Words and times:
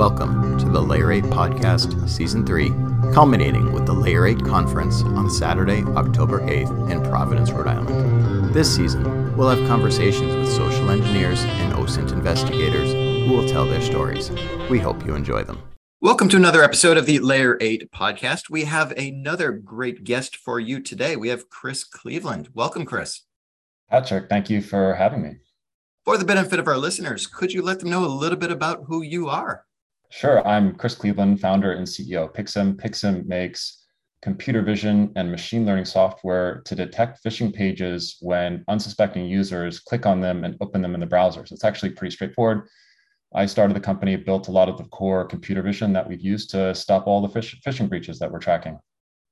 Welcome 0.00 0.56
to 0.56 0.64
the 0.64 0.80
Layer 0.80 1.12
8 1.12 1.24
Podcast, 1.24 2.08
Season 2.08 2.46
3, 2.46 2.70
culminating 3.12 3.70
with 3.70 3.84
the 3.84 3.92
Layer 3.92 4.24
8 4.24 4.42
Conference 4.46 5.02
on 5.02 5.28
Saturday, 5.28 5.82
October 5.88 6.40
8th 6.40 6.90
in 6.90 7.02
Providence, 7.02 7.50
Rhode 7.50 7.66
Island. 7.66 8.54
This 8.54 8.74
season, 8.74 9.36
we'll 9.36 9.50
have 9.50 9.68
conversations 9.68 10.34
with 10.34 10.50
social 10.50 10.90
engineers 10.90 11.42
and 11.44 11.74
OSINT 11.74 12.12
investigators 12.12 12.90
who 12.94 13.34
will 13.34 13.46
tell 13.46 13.66
their 13.66 13.82
stories. 13.82 14.30
We 14.70 14.78
hope 14.78 15.04
you 15.04 15.14
enjoy 15.14 15.42
them. 15.42 15.62
Welcome 16.00 16.30
to 16.30 16.38
another 16.38 16.62
episode 16.62 16.96
of 16.96 17.04
the 17.04 17.18
Layer 17.18 17.58
8 17.60 17.92
podcast. 17.92 18.48
We 18.48 18.64
have 18.64 18.92
another 18.92 19.52
great 19.52 20.04
guest 20.04 20.34
for 20.34 20.58
you 20.58 20.80
today. 20.80 21.14
We 21.14 21.28
have 21.28 21.50
Chris 21.50 21.84
Cleveland. 21.84 22.48
Welcome, 22.54 22.86
Chris. 22.86 23.26
Patrick, 23.90 24.30
thank 24.30 24.48
you 24.48 24.62
for 24.62 24.94
having 24.94 25.20
me. 25.20 25.36
For 26.06 26.16
the 26.16 26.24
benefit 26.24 26.58
of 26.58 26.68
our 26.68 26.78
listeners, 26.78 27.26
could 27.26 27.52
you 27.52 27.60
let 27.60 27.80
them 27.80 27.90
know 27.90 28.02
a 28.02 28.06
little 28.06 28.38
bit 28.38 28.50
about 28.50 28.84
who 28.86 29.02
you 29.02 29.28
are? 29.28 29.66
Sure. 30.12 30.46
I'm 30.46 30.74
Chris 30.74 30.96
Cleveland, 30.96 31.40
founder 31.40 31.72
and 31.72 31.86
CEO 31.86 32.24
of 32.24 32.32
PIXM. 32.32 32.80
PIXM 32.80 33.26
makes 33.26 33.86
computer 34.22 34.60
vision 34.60 35.12
and 35.14 35.30
machine 35.30 35.64
learning 35.64 35.84
software 35.84 36.62
to 36.66 36.74
detect 36.74 37.22
phishing 37.24 37.54
pages 37.54 38.16
when 38.20 38.64
unsuspecting 38.66 39.24
users 39.26 39.78
click 39.78 40.06
on 40.06 40.20
them 40.20 40.44
and 40.44 40.56
open 40.60 40.82
them 40.82 40.94
in 40.94 41.00
the 41.00 41.06
browser. 41.06 41.46
So 41.46 41.54
it's 41.54 41.64
actually 41.64 41.90
pretty 41.90 42.12
straightforward. 42.14 42.68
I 43.32 43.46
started 43.46 43.76
the 43.76 43.80
company, 43.80 44.16
built 44.16 44.48
a 44.48 44.52
lot 44.52 44.68
of 44.68 44.76
the 44.76 44.84
core 44.84 45.24
computer 45.24 45.62
vision 45.62 45.92
that 45.92 46.08
we've 46.08 46.20
used 46.20 46.50
to 46.50 46.74
stop 46.74 47.06
all 47.06 47.24
the 47.24 47.40
phishing 47.40 47.88
breaches 47.88 48.18
that 48.18 48.32
we're 48.32 48.40
tracking. 48.40 48.80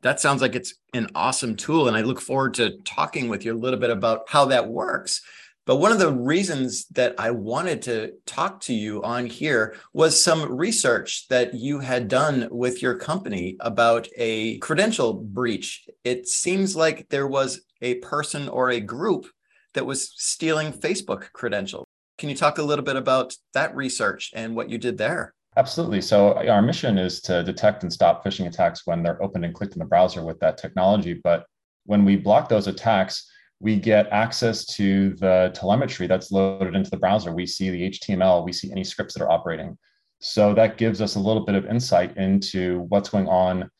That 0.02 0.20
sounds 0.20 0.40
like 0.40 0.54
it's 0.54 0.74
an 0.94 1.08
awesome 1.16 1.56
tool. 1.56 1.88
And 1.88 1.96
I 1.96 2.02
look 2.02 2.20
forward 2.20 2.54
to 2.54 2.78
talking 2.84 3.28
with 3.28 3.44
you 3.44 3.52
a 3.52 3.58
little 3.58 3.80
bit 3.80 3.90
about 3.90 4.28
how 4.28 4.44
that 4.44 4.68
works. 4.68 5.22
But 5.68 5.76
one 5.76 5.92
of 5.92 5.98
the 5.98 6.10
reasons 6.10 6.86
that 6.92 7.14
I 7.18 7.30
wanted 7.30 7.82
to 7.82 8.12
talk 8.24 8.62
to 8.62 8.72
you 8.72 9.02
on 9.02 9.26
here 9.26 9.76
was 9.92 10.20
some 10.20 10.56
research 10.56 11.28
that 11.28 11.52
you 11.52 11.80
had 11.80 12.08
done 12.08 12.48
with 12.50 12.80
your 12.80 12.94
company 12.94 13.58
about 13.60 14.08
a 14.16 14.56
credential 14.60 15.12
breach. 15.12 15.86
It 16.04 16.26
seems 16.26 16.74
like 16.74 17.10
there 17.10 17.26
was 17.26 17.60
a 17.82 17.96
person 17.96 18.48
or 18.48 18.70
a 18.70 18.80
group 18.80 19.26
that 19.74 19.84
was 19.84 20.10
stealing 20.16 20.72
Facebook 20.72 21.32
credentials. 21.34 21.84
Can 22.16 22.30
you 22.30 22.34
talk 22.34 22.56
a 22.56 22.62
little 22.62 22.84
bit 22.84 22.96
about 22.96 23.34
that 23.52 23.76
research 23.76 24.30
and 24.34 24.56
what 24.56 24.70
you 24.70 24.78
did 24.78 24.96
there? 24.96 25.34
Absolutely. 25.58 26.00
So, 26.00 26.32
our 26.48 26.62
mission 26.62 26.96
is 26.96 27.20
to 27.22 27.42
detect 27.42 27.82
and 27.82 27.92
stop 27.92 28.24
phishing 28.24 28.46
attacks 28.46 28.86
when 28.86 29.02
they're 29.02 29.22
opened 29.22 29.44
and 29.44 29.52
clicked 29.52 29.74
in 29.74 29.80
the 29.80 29.84
browser 29.84 30.24
with 30.24 30.40
that 30.40 30.56
technology. 30.56 31.12
But 31.12 31.44
when 31.84 32.06
we 32.06 32.16
block 32.16 32.48
those 32.48 32.68
attacks, 32.68 33.30
we 33.60 33.76
get 33.76 34.06
access 34.08 34.64
to 34.64 35.14
the 35.14 35.50
telemetry 35.54 36.06
that's 36.06 36.30
loaded 36.30 36.74
into 36.76 36.90
the 36.90 36.96
browser. 36.96 37.34
We 37.34 37.46
see 37.46 37.70
the 37.70 37.90
HTML, 37.90 38.44
we 38.44 38.52
see 38.52 38.70
any 38.70 38.84
scripts 38.84 39.14
that 39.14 39.22
are 39.22 39.30
operating. 39.30 39.76
So 40.20 40.54
that 40.54 40.78
gives 40.78 41.00
us 41.00 41.14
a 41.14 41.20
little 41.20 41.44
bit 41.44 41.54
of 41.54 41.66
insight 41.66 42.16
into 42.16 42.80
what's 42.88 43.08
going 43.08 43.28
on 43.28 43.70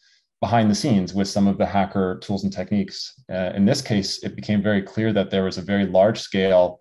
behind 0.40 0.70
the 0.70 0.74
scenes 0.74 1.14
with 1.14 1.28
some 1.28 1.48
of 1.48 1.58
the 1.58 1.66
hacker 1.66 2.18
tools 2.22 2.44
and 2.44 2.52
techniques. 2.52 3.14
Uh, 3.30 3.52
in 3.54 3.64
this 3.64 3.82
case, 3.82 4.22
it 4.22 4.36
became 4.36 4.62
very 4.62 4.82
clear 4.82 5.12
that 5.12 5.30
there 5.30 5.44
was 5.44 5.58
a 5.58 5.62
very 5.62 5.86
large 5.86 6.20
scale 6.20 6.78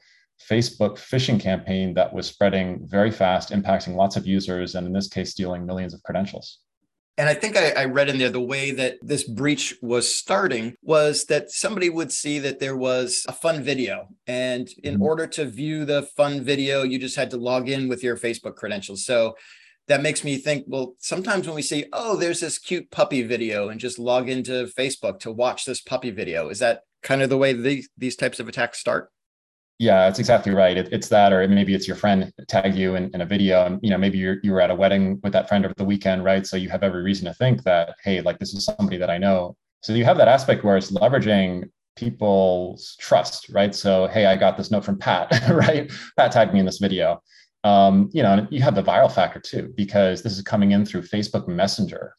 Facebook 0.50 0.98
phishing 0.98 1.40
campaign 1.40 1.94
that 1.96 2.14
was 2.14 2.28
spreading 2.28 2.88
very 2.88 3.10
fast, 3.10 3.50
impacting 3.50 3.96
lots 3.96 4.16
of 4.16 4.28
users, 4.28 4.76
and 4.76 4.86
in 4.86 4.94
this 4.94 5.08
case, 5.08 5.32
stealing 5.32 5.66
millions 5.66 5.94
of 5.94 6.04
credentials. 6.04 6.60
And 7.18 7.28
I 7.28 7.34
think 7.34 7.58
I, 7.58 7.72
I, 7.72 7.86
read 7.86 8.10
in 8.10 8.20
there 8.20 8.30
the 8.30 8.40
way 8.40 8.70
that 8.72 8.98
this 9.02 9.24
breach 9.24 9.74
was 9.82 10.14
starting 10.14 10.76
was 10.84 11.26
that 11.26 11.50
somebody 11.50 11.90
would 11.90 12.12
see 12.12 12.38
that 12.40 12.60
there 12.60 12.78
was 12.78 13.26
a 13.28 13.32
fun 13.32 13.64
video. 13.64 14.10
And 14.28 14.70
in 14.84 14.96
mm-hmm. 14.96 15.04
order 15.04 15.26
to 15.28 15.46
view 15.46 15.84
the 15.84 16.04
fun 16.04 16.44
video, 16.44 16.84
you 16.84 17.00
just 17.00 17.16
had 17.16 17.32
to 17.32 17.38
log 17.38 17.70
in 17.70 17.88
with 17.88 18.04
your 18.04 18.18
Facebook 18.18 18.56
credentials. 18.56 19.04
So 19.04 19.36
that 19.88 20.04
makes 20.04 20.24
me 20.24 20.38
think 20.38 20.66
well, 20.68 20.94
sometimes 21.00 21.48
when 21.48 21.56
we 21.56 21.64
see, 21.64 21.86
oh, 21.92 22.18
there's 22.18 22.42
this 22.42 22.60
cute 22.60 22.92
puppy 22.92 23.24
video 23.24 23.70
and 23.70 23.80
just 23.80 23.98
log 23.98 24.30
into 24.30 24.70
Facebook 24.78 25.20
to 25.22 25.32
watch 25.32 25.66
this 25.66 25.82
puppy 25.82 26.12
video, 26.12 26.50
is 26.50 26.60
that 26.60 26.82
kind 27.02 27.24
of 27.24 27.30
the 27.30 27.38
way 27.38 27.54
these, 27.54 27.90
these 27.98 28.16
types 28.16 28.40
of 28.40 28.48
attacks 28.48 28.80
start? 28.80 29.10
Yeah, 29.80 30.08
it's 30.08 30.18
exactly 30.18 30.54
right. 30.54 30.76
It, 30.76 30.90
it's 30.92 31.08
that, 31.10 31.32
or 31.32 31.48
maybe 31.48 31.76
it's 31.76 31.88
your 31.88 31.98
friend 31.98 32.34
tag 32.48 32.74
you 32.74 32.96
in, 32.96 33.12
in 33.14 33.22
a 33.22 33.26
video, 33.26 33.64
and 33.66 33.80
you 33.84 33.92
know 33.92 33.98
maybe 33.98 34.18
you're 34.18 34.38
you 34.42 34.52
were 34.52 34.62
at 34.62 34.72
a 34.72 34.76
wedding 34.76 35.20
with 35.24 35.34
that 35.34 35.48
friend 35.48 35.66
over 35.66 35.74
the 35.78 35.86
weekend, 35.86 36.24
right? 36.24 36.48
So 36.48 36.58
you 36.58 36.70
have 36.70 36.82
every 36.82 37.04
reason 37.04 37.26
to 37.26 37.34
think 37.36 37.64
that 37.64 37.96
hey, 38.04 38.22
like 38.22 38.40
this 38.40 38.54
is 38.54 38.66
somebody 38.66 38.98
that 38.98 39.12
I 39.12 39.20
know. 39.20 39.56
So 39.82 39.94
you 39.94 40.04
have 40.06 40.18
that 40.18 40.28
aspect 40.28 40.64
where 40.64 40.78
it's 40.78 40.92
leveraging 40.92 41.70
people's 41.96 42.96
trust, 43.00 43.50
right? 43.50 43.74
So 43.76 44.08
hey, 44.08 44.26
I 44.26 44.36
got 44.36 44.58
this 44.58 44.72
note 44.72 44.84
from 44.84 44.98
Pat, 44.98 45.32
right? 45.50 45.92
Pat 46.18 46.32
tagged 46.32 46.54
me 46.54 46.60
in 46.60 46.66
this 46.66 46.80
video. 46.80 47.22
Um, 47.64 48.10
you 48.14 48.24
know, 48.24 48.48
you 48.50 48.62
have 48.64 48.76
the 48.76 48.84
viral 48.84 49.12
factor 49.12 49.40
too 49.40 49.74
because 49.76 50.24
this 50.24 50.34
is 50.34 50.42
coming 50.42 50.72
in 50.72 50.86
through 50.86 51.04
Facebook 51.04 51.48
Messenger. 51.48 52.16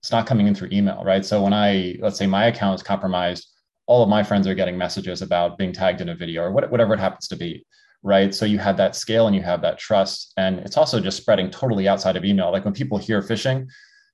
It's 0.00 0.12
not 0.12 0.26
coming 0.26 0.46
in 0.46 0.54
through 0.54 0.68
email, 0.72 1.02
right? 1.04 1.24
So 1.24 1.42
when 1.42 1.52
I 1.52 1.96
let's 2.00 2.18
say 2.18 2.28
my 2.28 2.46
account 2.46 2.76
is 2.76 2.82
compromised 2.84 3.51
all 3.86 4.02
of 4.02 4.08
my 4.08 4.22
friends 4.22 4.46
are 4.46 4.54
getting 4.54 4.78
messages 4.78 5.22
about 5.22 5.58
being 5.58 5.72
tagged 5.72 6.00
in 6.00 6.08
a 6.08 6.14
video 6.14 6.42
or 6.42 6.50
whatever 6.50 6.94
it 6.94 7.00
happens 7.00 7.28
to 7.28 7.36
be 7.36 7.64
right? 8.04 8.34
So 8.34 8.44
you 8.44 8.58
have 8.58 8.76
that 8.78 8.96
scale 8.96 9.28
and 9.28 9.36
you 9.36 9.42
have 9.42 9.62
that 9.62 9.78
trust. 9.78 10.32
And 10.36 10.58
it's 10.58 10.76
also 10.76 10.98
just 10.98 11.16
spreading 11.16 11.50
totally 11.50 11.86
outside 11.86 12.16
of 12.16 12.24
email. 12.24 12.50
Like 12.50 12.64
when 12.64 12.74
people 12.74 12.98
hear 12.98 13.22
phishing 13.22 13.68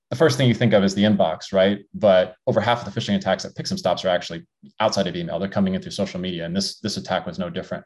the 0.09 0.15
first 0.15 0.37
thing 0.37 0.47
you 0.47 0.55
think 0.55 0.73
of 0.73 0.83
is 0.83 0.95
the 0.95 1.03
inbox 1.03 1.53
right? 1.53 1.85
But 1.93 2.35
over 2.47 2.59
half 2.59 2.85
of 2.85 2.91
the 2.91 2.99
phishing 2.99 3.15
attacks 3.15 3.43
that 3.43 3.55
PIXM 3.55 3.77
stops 3.77 4.03
are 4.03 4.09
actually 4.09 4.45
outside 4.79 5.07
of 5.07 5.15
email. 5.15 5.39
They're 5.39 5.49
coming 5.49 5.75
in 5.75 5.81
through 5.81 5.91
social 5.91 6.19
media 6.19 6.45
and 6.45 6.55
this 6.55 6.79
this 6.79 6.97
attack 6.97 7.25
was 7.25 7.39
no 7.39 7.49
different. 7.49 7.85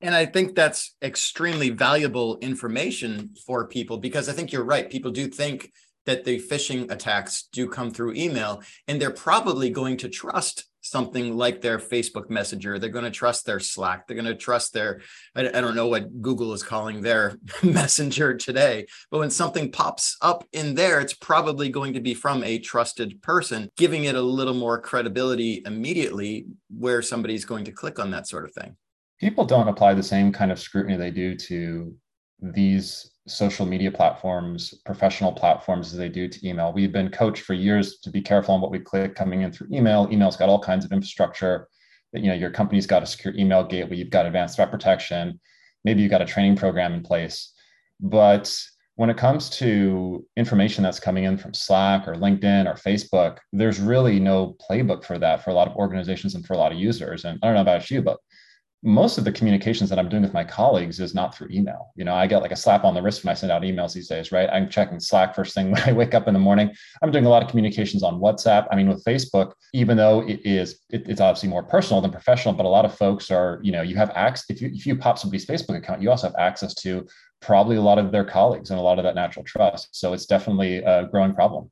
And 0.00 0.14
I 0.14 0.26
think 0.26 0.54
that's 0.54 0.96
extremely 1.02 1.70
valuable 1.70 2.38
information 2.38 3.34
for 3.46 3.66
people 3.66 3.98
because 3.98 4.28
I 4.28 4.32
think 4.32 4.52
you're 4.52 4.64
right. 4.64 4.90
People 4.90 5.10
do 5.10 5.28
think 5.28 5.72
that 6.06 6.24
the 6.24 6.40
phishing 6.40 6.90
attacks 6.90 7.48
do 7.52 7.68
come 7.68 7.90
through 7.90 8.14
email, 8.14 8.62
and 8.88 9.00
they're 9.00 9.10
probably 9.10 9.70
going 9.70 9.96
to 9.98 10.08
trust 10.08 10.66
something 10.84 11.34
like 11.36 11.62
their 11.62 11.78
Facebook 11.78 12.28
Messenger. 12.28 12.78
They're 12.78 12.90
going 12.90 13.06
to 13.06 13.10
trust 13.10 13.46
their 13.46 13.58
Slack. 13.58 14.06
They're 14.06 14.16
going 14.16 14.26
to 14.26 14.34
trust 14.34 14.74
their, 14.74 15.00
I, 15.34 15.42
don't 15.42 15.74
know 15.74 15.88
what 15.88 16.20
Google 16.20 16.52
is 16.52 16.62
calling 16.62 17.00
their 17.00 17.38
Messenger 17.62 18.36
today, 18.36 18.86
but 19.10 19.18
when 19.18 19.30
something 19.30 19.72
pops 19.72 20.16
up 20.20 20.44
in 20.52 20.74
there, 20.74 21.00
it's 21.00 21.14
probably 21.14 21.70
going 21.70 21.94
to 21.94 22.00
be 22.00 22.12
from 22.12 22.44
a 22.44 22.58
trusted 22.58 23.22
person, 23.22 23.70
giving 23.78 24.04
it 24.04 24.14
a 24.14 24.20
little 24.20 24.54
more 24.54 24.78
credibility 24.78 25.62
immediately 25.64 26.46
where 26.68 27.00
somebody's 27.00 27.46
going 27.46 27.64
to 27.64 27.72
click 27.72 27.98
on 27.98 28.10
that 28.10 28.28
sort 28.28 28.44
of 28.44 28.52
thing. 28.52 28.76
People 29.18 29.46
don't 29.46 29.68
apply 29.68 29.94
the 29.94 30.02
same 30.02 30.32
kind 30.32 30.52
of 30.52 30.58
scrutiny 30.58 30.96
they 30.96 31.10
do 31.10 31.34
to 31.34 31.94
these 32.40 33.13
social 33.26 33.64
media 33.64 33.90
platforms, 33.90 34.74
professional 34.84 35.32
platforms 35.32 35.92
as 35.92 35.98
they 35.98 36.08
do 36.08 36.28
to 36.28 36.48
email. 36.48 36.72
We've 36.72 36.92
been 36.92 37.10
coached 37.10 37.42
for 37.42 37.54
years 37.54 37.98
to 38.00 38.10
be 38.10 38.20
careful 38.20 38.54
on 38.54 38.60
what 38.60 38.70
we 38.70 38.78
click 38.78 39.14
coming 39.14 39.42
in 39.42 39.50
through 39.50 39.68
email. 39.72 40.08
Email's 40.10 40.36
got 40.36 40.48
all 40.48 40.58
kinds 40.58 40.84
of 40.84 40.92
infrastructure. 40.92 41.68
That, 42.12 42.20
you 42.20 42.28
know, 42.28 42.34
your 42.34 42.50
company's 42.50 42.86
got 42.86 43.02
a 43.02 43.06
secure 43.06 43.34
email 43.34 43.64
gateway, 43.64 43.96
you've 43.96 44.10
got 44.10 44.26
advanced 44.26 44.56
threat 44.56 44.70
protection, 44.70 45.40
maybe 45.84 46.00
you've 46.00 46.10
got 46.10 46.22
a 46.22 46.26
training 46.26 46.54
program 46.54 46.92
in 46.92 47.02
place. 47.02 47.52
But 48.00 48.54
when 48.96 49.10
it 49.10 49.16
comes 49.16 49.50
to 49.50 50.24
information 50.36 50.84
that's 50.84 51.00
coming 51.00 51.24
in 51.24 51.36
from 51.36 51.54
Slack 51.54 52.06
or 52.06 52.14
LinkedIn 52.14 52.66
or 52.66 52.74
Facebook, 52.74 53.38
there's 53.52 53.80
really 53.80 54.20
no 54.20 54.56
playbook 54.70 55.04
for 55.04 55.18
that 55.18 55.42
for 55.42 55.50
a 55.50 55.54
lot 55.54 55.66
of 55.66 55.74
organizations 55.74 56.36
and 56.36 56.46
for 56.46 56.52
a 56.52 56.56
lot 56.56 56.70
of 56.70 56.78
users. 56.78 57.24
And 57.24 57.38
I 57.42 57.46
don't 57.46 57.56
know 57.56 57.62
about 57.62 57.90
you, 57.90 58.02
but 58.02 58.18
most 58.86 59.16
of 59.16 59.24
the 59.24 59.32
communications 59.32 59.88
that 59.88 59.98
I'm 59.98 60.10
doing 60.10 60.22
with 60.22 60.34
my 60.34 60.44
colleagues 60.44 61.00
is 61.00 61.14
not 61.14 61.34
through 61.34 61.48
email. 61.50 61.90
You 61.96 62.04
know, 62.04 62.14
I 62.14 62.26
get 62.26 62.42
like 62.42 62.52
a 62.52 62.56
slap 62.56 62.84
on 62.84 62.92
the 62.92 63.00
wrist 63.00 63.24
when 63.24 63.30
I 63.30 63.34
send 63.34 63.50
out 63.50 63.62
emails 63.62 63.94
these 63.94 64.08
days, 64.08 64.30
right? 64.30 64.48
I'm 64.52 64.68
checking 64.68 65.00
Slack 65.00 65.34
first 65.34 65.54
thing 65.54 65.70
when 65.72 65.82
I 65.88 65.92
wake 65.92 66.12
up 66.12 66.28
in 66.28 66.34
the 66.34 66.40
morning. 66.40 66.70
I'm 67.02 67.10
doing 67.10 67.24
a 67.24 67.30
lot 67.30 67.42
of 67.42 67.48
communications 67.48 68.02
on 68.02 68.20
WhatsApp. 68.20 68.68
I 68.70 68.76
mean, 68.76 68.88
with 68.88 69.02
Facebook, 69.02 69.54
even 69.72 69.96
though 69.96 70.20
it 70.20 70.44
is, 70.44 70.80
it, 70.90 71.08
it's 71.08 71.20
obviously 71.22 71.48
more 71.48 71.62
personal 71.62 72.02
than 72.02 72.10
professional, 72.10 72.52
but 72.52 72.66
a 72.66 72.68
lot 72.68 72.84
of 72.84 72.94
folks 72.94 73.30
are, 73.30 73.58
you 73.62 73.72
know, 73.72 73.80
you 73.80 73.96
have 73.96 74.10
access. 74.10 74.50
If 74.50 74.60
you 74.60 74.68
if 74.68 74.86
you 74.86 74.96
pop 74.96 75.18
somebody's 75.18 75.46
Facebook 75.46 75.78
account, 75.78 76.02
you 76.02 76.10
also 76.10 76.26
have 76.26 76.36
access 76.38 76.74
to 76.82 77.06
probably 77.40 77.76
a 77.76 77.82
lot 77.82 77.98
of 77.98 78.12
their 78.12 78.24
colleagues 78.24 78.70
and 78.70 78.78
a 78.78 78.82
lot 78.82 78.98
of 78.98 79.04
that 79.04 79.14
natural 79.14 79.46
trust. 79.46 79.88
So 79.92 80.12
it's 80.12 80.26
definitely 80.26 80.78
a 80.78 81.06
growing 81.06 81.34
problem. 81.34 81.70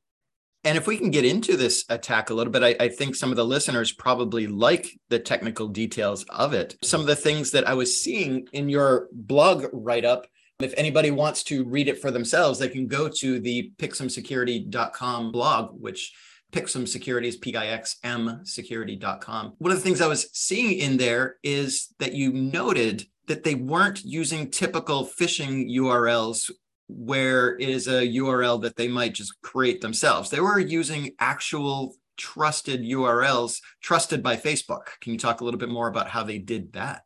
And 0.63 0.77
if 0.77 0.87
we 0.87 0.97
can 0.97 1.11
get 1.11 1.25
into 1.25 1.57
this 1.57 1.83
attack 1.89 2.29
a 2.29 2.33
little 2.33 2.51
bit, 2.51 2.63
I, 2.63 2.75
I, 2.85 2.87
think 2.87 3.15
some 3.15 3.31
of 3.31 3.35
the 3.35 3.45
listeners 3.45 3.91
probably 3.91 4.47
like 4.47 4.87
the 5.09 5.19
technical 5.19 5.67
details 5.67 6.23
of 6.29 6.53
it. 6.53 6.77
Some 6.83 7.01
of 7.01 7.07
the 7.07 7.17
things 7.17 7.51
that 7.51 7.67
I 7.67 7.73
was 7.73 8.01
seeing 8.01 8.47
in 8.53 8.69
your 8.69 9.09
blog 9.11 9.65
write 9.73 10.05
up, 10.05 10.25
if 10.59 10.73
anybody 10.77 11.11
wants 11.11 11.43
to 11.45 11.65
read 11.65 11.89
it 11.89 11.99
for 11.99 12.11
themselves, 12.11 12.59
they 12.59 12.69
can 12.69 12.87
go 12.87 13.09
to 13.09 13.39
the 13.39 13.71
pixmsecurity.com 13.77 15.31
blog, 15.33 15.71
which 15.73 16.13
PIXM 16.53 16.87
Security 16.87 17.27
is 17.27 17.35
P-I-X-M 17.37 18.41
security.com. 18.43 19.53
One 19.57 19.71
of 19.71 19.77
the 19.77 19.83
things 19.83 20.01
I 20.01 20.07
was 20.07 20.29
seeing 20.33 20.77
in 20.79 20.97
there 20.97 21.37
is 21.43 21.93
that 21.99 22.13
you 22.13 22.31
noted 22.31 23.05
that 23.27 23.43
they 23.43 23.55
weren't 23.55 24.03
using 24.05 24.51
typical 24.51 25.05
phishing 25.07 25.69
URLs 25.75 26.51
where 26.87 27.57
it 27.57 27.69
is 27.69 27.87
a 27.87 28.07
URL 28.07 28.61
that 28.61 28.75
they 28.75 28.87
might 28.87 29.13
just 29.13 29.41
create 29.41 29.81
themselves. 29.81 30.29
They 30.29 30.39
were 30.39 30.59
using 30.59 31.11
actual 31.19 31.95
trusted 32.17 32.81
URLs 32.81 33.59
trusted 33.81 34.21
by 34.21 34.35
Facebook. 34.35 34.85
Can 35.01 35.13
you 35.13 35.19
talk 35.19 35.41
a 35.41 35.43
little 35.43 35.59
bit 35.59 35.69
more 35.69 35.87
about 35.87 36.09
how 36.09 36.23
they 36.23 36.37
did 36.37 36.73
that? 36.73 37.03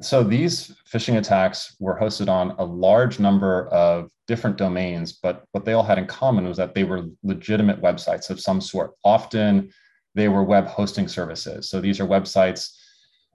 So 0.00 0.24
these 0.24 0.74
phishing 0.90 1.18
attacks 1.18 1.76
were 1.78 1.98
hosted 1.98 2.28
on 2.28 2.52
a 2.52 2.64
large 2.64 3.18
number 3.20 3.68
of 3.68 4.10
different 4.26 4.56
domains, 4.56 5.12
but 5.12 5.44
what 5.52 5.64
they 5.64 5.74
all 5.74 5.82
had 5.82 5.98
in 5.98 6.06
common 6.06 6.48
was 6.48 6.56
that 6.56 6.74
they 6.74 6.84
were 6.84 7.08
legitimate 7.22 7.82
websites 7.82 8.30
of 8.30 8.40
some 8.40 8.60
sort. 8.60 8.92
Often 9.04 9.70
they 10.14 10.28
were 10.28 10.44
web 10.44 10.66
hosting 10.66 11.08
services. 11.08 11.68
So 11.68 11.80
these 11.80 12.00
are 12.00 12.06
websites, 12.06 12.74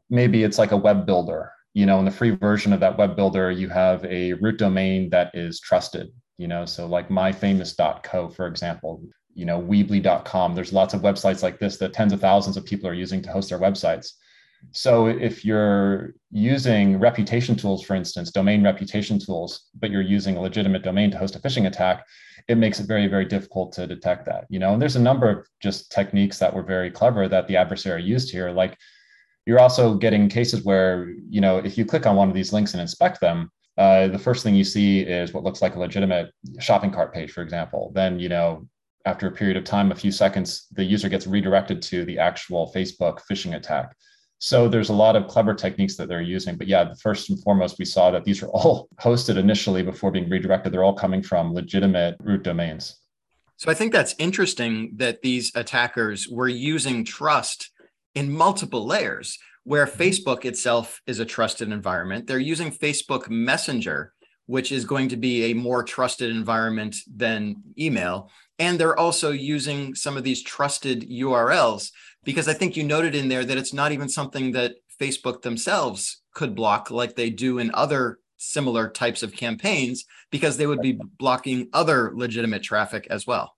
maybe 0.09 0.43
it's 0.43 0.57
like 0.57 0.71
a 0.71 0.77
web 0.77 1.05
builder. 1.05 1.51
You 1.77 1.85
know, 1.85 1.99
in 1.99 2.05
the 2.05 2.17
free 2.19 2.31
version 2.31 2.73
of 2.73 2.79
that 2.79 2.97
web 2.97 3.15
builder, 3.15 3.51
you 3.51 3.69
have 3.69 4.03
a 4.05 4.33
root 4.33 4.57
domain 4.57 5.11
that 5.11 5.29
is 5.35 5.59
trusted, 5.59 6.07
you 6.39 6.47
know, 6.47 6.65
so 6.65 6.87
like 6.87 7.09
myfamous.co, 7.09 8.29
for 8.29 8.47
example, 8.47 9.03
you 9.35 9.45
know, 9.45 9.61
weebly.com. 9.61 10.55
There's 10.55 10.73
lots 10.73 10.95
of 10.95 11.01
websites 11.01 11.43
like 11.43 11.59
this 11.59 11.77
that 11.77 11.93
tens 11.93 12.13
of 12.13 12.19
thousands 12.19 12.57
of 12.57 12.65
people 12.65 12.89
are 12.89 12.95
using 12.95 13.21
to 13.21 13.31
host 13.31 13.49
their 13.49 13.59
websites. 13.59 14.13
So 14.71 15.05
if 15.05 15.45
you're 15.45 16.15
using 16.31 16.99
reputation 16.99 17.55
tools, 17.55 17.83
for 17.83 17.95
instance, 17.95 18.31
domain 18.31 18.63
reputation 18.63 19.19
tools, 19.19 19.69
but 19.79 19.91
you're 19.91 20.01
using 20.01 20.35
a 20.35 20.41
legitimate 20.41 20.81
domain 20.81 21.11
to 21.11 21.17
host 21.19 21.35
a 21.35 21.39
phishing 21.39 21.67
attack, 21.67 22.07
it 22.47 22.57
makes 22.57 22.79
it 22.79 22.87
very, 22.87 23.05
very 23.05 23.25
difficult 23.25 23.71
to 23.73 23.85
detect 23.85 24.25
that. 24.25 24.45
You 24.49 24.57
know, 24.57 24.73
and 24.73 24.81
there's 24.81 24.95
a 24.95 25.09
number 25.09 25.29
of 25.29 25.47
just 25.61 25.91
techniques 25.91 26.39
that 26.39 26.55
were 26.55 26.63
very 26.63 26.89
clever 26.89 27.27
that 27.27 27.47
the 27.47 27.57
adversary 27.57 28.01
used 28.01 28.31
here. 28.31 28.49
Like 28.49 28.75
you're 29.47 29.61
also 29.61 29.95
getting 29.95 30.27
cases 30.27 30.65
where, 30.65 31.09
you 31.29 31.39
know, 31.39 31.59
if 31.59 31.77
you 31.77 31.85
click 31.85 32.05
on 32.05 32.17
one 32.17 32.27
of 32.27 32.35
these 32.35 32.51
links 32.51 32.73
and 32.73 32.81
inspect 32.81 33.21
them, 33.21 33.49
uh, 33.77 34.09
the 34.09 34.19
first 34.19 34.43
thing 34.43 34.53
you 34.53 34.65
see 34.65 34.99
is 34.99 35.31
what 35.31 35.45
looks 35.45 35.61
like 35.61 35.75
a 35.75 35.79
legitimate 35.79 36.33
shopping 36.59 36.91
cart 36.91 37.13
page, 37.13 37.31
for 37.31 37.43
example. 37.43 37.93
Then, 37.95 38.19
you 38.19 38.27
know, 38.27 38.67
after 39.05 39.25
a 39.25 39.31
period 39.31 39.55
of 39.55 39.63
time, 39.63 39.89
a 39.89 39.95
few 39.95 40.11
seconds, 40.11 40.67
the 40.73 40.83
user 40.83 41.07
gets 41.07 41.27
redirected 41.27 41.81
to 41.83 42.03
the 42.03 42.19
actual 42.19 42.73
Facebook 42.75 43.21
phishing 43.31 43.55
attack. 43.55 43.95
So 44.39 44.67
there's 44.67 44.89
a 44.89 44.93
lot 44.93 45.15
of 45.15 45.27
clever 45.27 45.53
techniques 45.53 45.95
that 45.95 46.09
they're 46.09 46.19
using. 46.19 46.57
But 46.57 46.67
yeah, 46.67 46.93
first 47.01 47.29
and 47.29 47.41
foremost, 47.41 47.79
we 47.79 47.85
saw 47.85 48.11
that 48.11 48.25
these 48.25 48.43
are 48.43 48.49
all 48.49 48.89
hosted 48.99 49.37
initially 49.37 49.81
before 49.81 50.11
being 50.11 50.29
redirected. 50.29 50.73
They're 50.73 50.83
all 50.83 50.93
coming 50.93 51.23
from 51.23 51.53
legitimate 51.53 52.17
root 52.19 52.43
domains. 52.43 52.97
So 53.55 53.71
I 53.71 53.75
think 53.75 53.93
that's 53.93 54.13
interesting 54.19 54.91
that 54.97 55.21
these 55.21 55.53
attackers 55.55 56.27
were 56.27 56.49
using 56.49 57.05
trust 57.05 57.71
in 58.17 58.35
multiple 58.35 58.85
layers, 58.85 59.37
where 59.63 59.85
mm-hmm. 59.85 60.01
Facebook 60.01 60.43
itself 60.43 61.01
is 61.05 61.19
a 61.19 61.25
trusted 61.25 61.71
environment. 61.71 62.25
They're 62.25 62.39
using 62.39 62.71
Facebook 62.71 63.29
Messenger, 63.29 64.13
which 64.47 64.71
is 64.71 64.85
going 64.85 65.09
to 65.09 65.17
be 65.17 65.45
a 65.45 65.53
more 65.53 65.83
trusted 65.83 66.31
environment 66.31 66.95
than 67.13 67.57
email. 67.77 68.31
And 68.57 68.79
they're 68.79 68.97
also 68.97 69.31
using 69.31 69.93
some 69.93 70.17
of 70.17 70.23
these 70.23 70.41
trusted 70.41 71.07
URLs 71.07 71.91
because 72.23 72.47
I 72.47 72.53
think 72.53 72.75
you 72.75 72.83
noted 72.83 73.13
in 73.13 73.27
there 73.29 73.45
that 73.45 73.57
it's 73.57 73.73
not 73.73 73.91
even 73.91 74.09
something 74.09 74.53
that 74.53 74.75
Facebook 74.99 75.43
themselves 75.43 76.21
could 76.33 76.55
block 76.55 76.89
like 76.89 77.15
they 77.15 77.29
do 77.29 77.59
in 77.59 77.69
other 77.75 78.17
similar 78.37 78.89
types 78.89 79.21
of 79.21 79.33
campaigns 79.33 80.05
because 80.31 80.57
they 80.57 80.65
would 80.65 80.81
be 80.81 80.99
blocking 81.19 81.69
other 81.71 82.11
legitimate 82.15 82.63
traffic 82.63 83.05
as 83.11 83.27
well. 83.27 83.56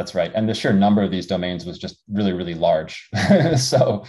That's 0.00 0.14
right. 0.14 0.32
And 0.34 0.48
the 0.48 0.54
sheer 0.54 0.72
number 0.72 1.02
of 1.02 1.10
these 1.10 1.26
domains 1.26 1.66
was 1.66 1.76
just 1.76 1.98
really, 2.08 2.32
really 2.32 2.54
large. 2.54 3.06
so 3.58 4.06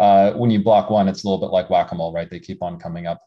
uh, 0.00 0.32
when 0.32 0.50
you 0.50 0.60
block 0.60 0.90
one, 0.90 1.06
it's 1.06 1.22
a 1.22 1.28
little 1.28 1.38
bit 1.38 1.52
like 1.52 1.70
whack 1.70 1.92
a 1.92 1.94
mole, 1.94 2.12
right? 2.12 2.28
They 2.28 2.40
keep 2.40 2.64
on 2.64 2.80
coming 2.80 3.06
up. 3.06 3.20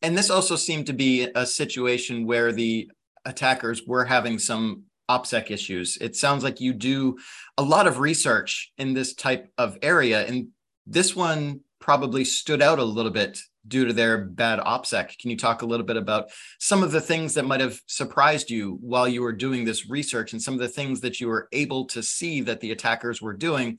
And 0.00 0.16
this 0.16 0.30
also 0.30 0.54
seemed 0.54 0.86
to 0.86 0.92
be 0.92 1.28
a 1.34 1.44
situation 1.44 2.26
where 2.26 2.52
the 2.52 2.88
attackers 3.24 3.82
were 3.88 4.04
having 4.04 4.38
some 4.38 4.84
OPSEC 5.10 5.50
issues. 5.50 5.98
It 6.00 6.14
sounds 6.14 6.44
like 6.44 6.60
you 6.60 6.72
do 6.72 7.18
a 7.56 7.62
lot 7.64 7.88
of 7.88 7.98
research 7.98 8.70
in 8.78 8.94
this 8.94 9.12
type 9.12 9.50
of 9.58 9.78
area, 9.82 10.24
and 10.28 10.50
this 10.86 11.16
one 11.16 11.62
probably 11.80 12.24
stood 12.24 12.62
out 12.62 12.78
a 12.78 12.84
little 12.84 13.10
bit 13.10 13.36
due 13.68 13.84
to 13.84 13.92
their 13.92 14.24
bad 14.24 14.58
OPSEC. 14.58 15.18
Can 15.18 15.30
you 15.30 15.36
talk 15.36 15.62
a 15.62 15.66
little 15.66 15.86
bit 15.86 15.96
about 15.96 16.30
some 16.58 16.82
of 16.82 16.90
the 16.90 17.00
things 17.00 17.34
that 17.34 17.44
might 17.44 17.60
have 17.60 17.80
surprised 17.86 18.50
you 18.50 18.78
while 18.80 19.06
you 19.06 19.22
were 19.22 19.32
doing 19.32 19.64
this 19.64 19.88
research 19.88 20.32
and 20.32 20.42
some 20.42 20.54
of 20.54 20.60
the 20.60 20.68
things 20.68 21.00
that 21.00 21.20
you 21.20 21.28
were 21.28 21.48
able 21.52 21.84
to 21.86 22.02
see 22.02 22.40
that 22.40 22.60
the 22.60 22.72
attackers 22.72 23.22
were 23.22 23.34
doing 23.34 23.78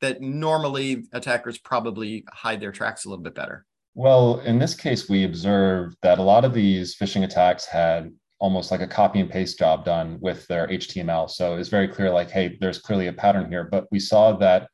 that 0.00 0.20
normally 0.20 1.04
attackers 1.12 1.58
probably 1.58 2.24
hide 2.30 2.60
their 2.60 2.72
tracks 2.72 3.04
a 3.04 3.08
little 3.08 3.22
bit 3.22 3.34
better? 3.34 3.66
Well, 3.94 4.40
in 4.40 4.58
this 4.58 4.74
case, 4.74 5.08
we 5.08 5.24
observed 5.24 5.96
that 6.02 6.18
a 6.18 6.22
lot 6.22 6.44
of 6.44 6.54
these 6.54 6.96
phishing 6.96 7.24
attacks 7.24 7.64
had 7.64 8.12
almost 8.38 8.70
like 8.70 8.80
a 8.80 8.86
copy 8.86 9.20
and 9.20 9.30
paste 9.30 9.58
job 9.58 9.84
done 9.84 10.16
with 10.20 10.46
their 10.46 10.66
HTML. 10.68 11.28
So 11.28 11.56
it's 11.56 11.68
very 11.68 11.88
clear, 11.88 12.10
like, 12.10 12.30
hey, 12.30 12.56
there's 12.60 12.78
clearly 12.78 13.08
a 13.08 13.12
pattern 13.12 13.50
here. 13.50 13.64
But 13.64 13.86
we 13.90 13.98
saw 14.00 14.32
that 14.38 14.68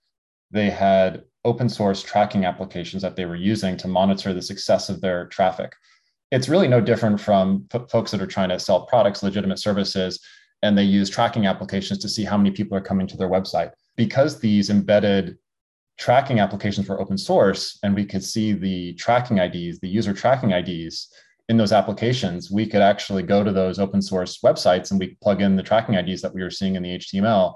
they 0.50 0.70
had 0.70 1.24
open 1.46 1.68
source 1.68 2.02
tracking 2.02 2.44
applications 2.44 3.02
that 3.02 3.16
they 3.16 3.24
were 3.24 3.36
using 3.36 3.76
to 3.78 3.88
monitor 3.88 4.34
the 4.34 4.42
success 4.42 4.88
of 4.88 5.00
their 5.00 5.26
traffic. 5.28 5.72
It's 6.32 6.48
really 6.48 6.68
no 6.68 6.80
different 6.80 7.20
from 7.20 7.66
folks 7.88 8.10
that 8.10 8.20
are 8.20 8.26
trying 8.26 8.48
to 8.48 8.58
sell 8.58 8.84
products, 8.86 9.22
legitimate 9.22 9.60
services, 9.60 10.20
and 10.62 10.76
they 10.76 10.82
use 10.82 11.08
tracking 11.08 11.46
applications 11.46 12.00
to 12.00 12.08
see 12.08 12.24
how 12.24 12.36
many 12.36 12.50
people 12.50 12.76
are 12.76 12.82
coming 12.82 13.06
to 13.06 13.16
their 13.16 13.30
website. 13.30 13.70
Because 13.96 14.40
these 14.40 14.68
embedded 14.68 15.38
tracking 15.98 16.40
applications 16.40 16.88
were 16.88 17.00
open 17.00 17.16
source 17.16 17.78
and 17.82 17.94
we 17.94 18.04
could 18.04 18.24
see 18.24 18.52
the 18.52 18.94
tracking 18.94 19.38
IDs, 19.38 19.78
the 19.78 19.88
user 19.88 20.12
tracking 20.12 20.50
IDs, 20.50 21.08
in 21.48 21.56
those 21.56 21.72
applications, 21.72 22.50
we 22.50 22.66
could 22.66 22.82
actually 22.82 23.22
go 23.22 23.44
to 23.44 23.52
those 23.52 23.78
open 23.78 24.02
source 24.02 24.40
websites 24.40 24.90
and 24.90 24.98
we 24.98 25.16
plug 25.22 25.40
in 25.40 25.54
the 25.54 25.62
tracking 25.62 25.94
IDs 25.94 26.20
that 26.22 26.34
we 26.34 26.42
were 26.42 26.50
seeing 26.50 26.74
in 26.74 26.82
the 26.82 26.98
HTML. 26.98 27.54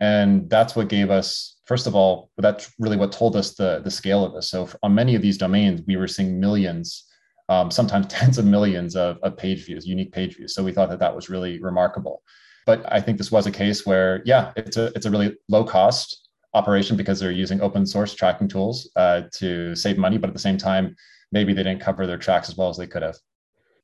And 0.00 0.48
that's 0.48 0.76
what 0.76 0.88
gave 0.88 1.10
us, 1.10 1.56
first 1.66 1.86
of 1.86 1.94
all, 1.94 2.30
that's 2.38 2.72
really 2.78 2.96
what 2.96 3.12
told 3.12 3.36
us 3.36 3.54
the, 3.54 3.80
the 3.82 3.90
scale 3.90 4.24
of 4.24 4.32
this. 4.32 4.50
So 4.50 4.68
on 4.82 4.94
many 4.94 5.14
of 5.14 5.22
these 5.22 5.38
domains, 5.38 5.82
we 5.86 5.96
were 5.96 6.06
seeing 6.06 6.38
millions, 6.38 7.04
um, 7.48 7.70
sometimes 7.70 8.06
tens 8.08 8.38
of 8.38 8.44
millions 8.44 8.96
of, 8.96 9.18
of 9.22 9.36
page 9.36 9.66
views, 9.66 9.86
unique 9.86 10.12
page 10.12 10.36
views. 10.36 10.54
So 10.54 10.62
we 10.62 10.72
thought 10.72 10.90
that 10.90 11.00
that 11.00 11.14
was 11.14 11.28
really 11.28 11.60
remarkable. 11.60 12.22
But 12.66 12.84
I 12.92 13.00
think 13.00 13.18
this 13.18 13.32
was 13.32 13.46
a 13.46 13.50
case 13.50 13.86
where, 13.86 14.22
yeah, 14.24 14.52
it's 14.56 14.76
a, 14.76 14.86
it's 14.94 15.06
a 15.06 15.10
really 15.10 15.36
low 15.48 15.64
cost 15.64 16.28
operation 16.54 16.96
because 16.96 17.18
they're 17.18 17.30
using 17.30 17.60
open 17.60 17.86
source 17.86 18.14
tracking 18.14 18.48
tools 18.48 18.90
uh, 18.96 19.22
to 19.34 19.74
save 19.74 19.98
money. 19.98 20.18
But 20.18 20.28
at 20.28 20.34
the 20.34 20.40
same 20.40 20.58
time, 20.58 20.94
maybe 21.32 21.52
they 21.52 21.62
didn't 21.62 21.80
cover 21.80 22.06
their 22.06 22.18
tracks 22.18 22.48
as 22.48 22.56
well 22.56 22.68
as 22.68 22.76
they 22.76 22.86
could 22.86 23.02
have. 23.02 23.16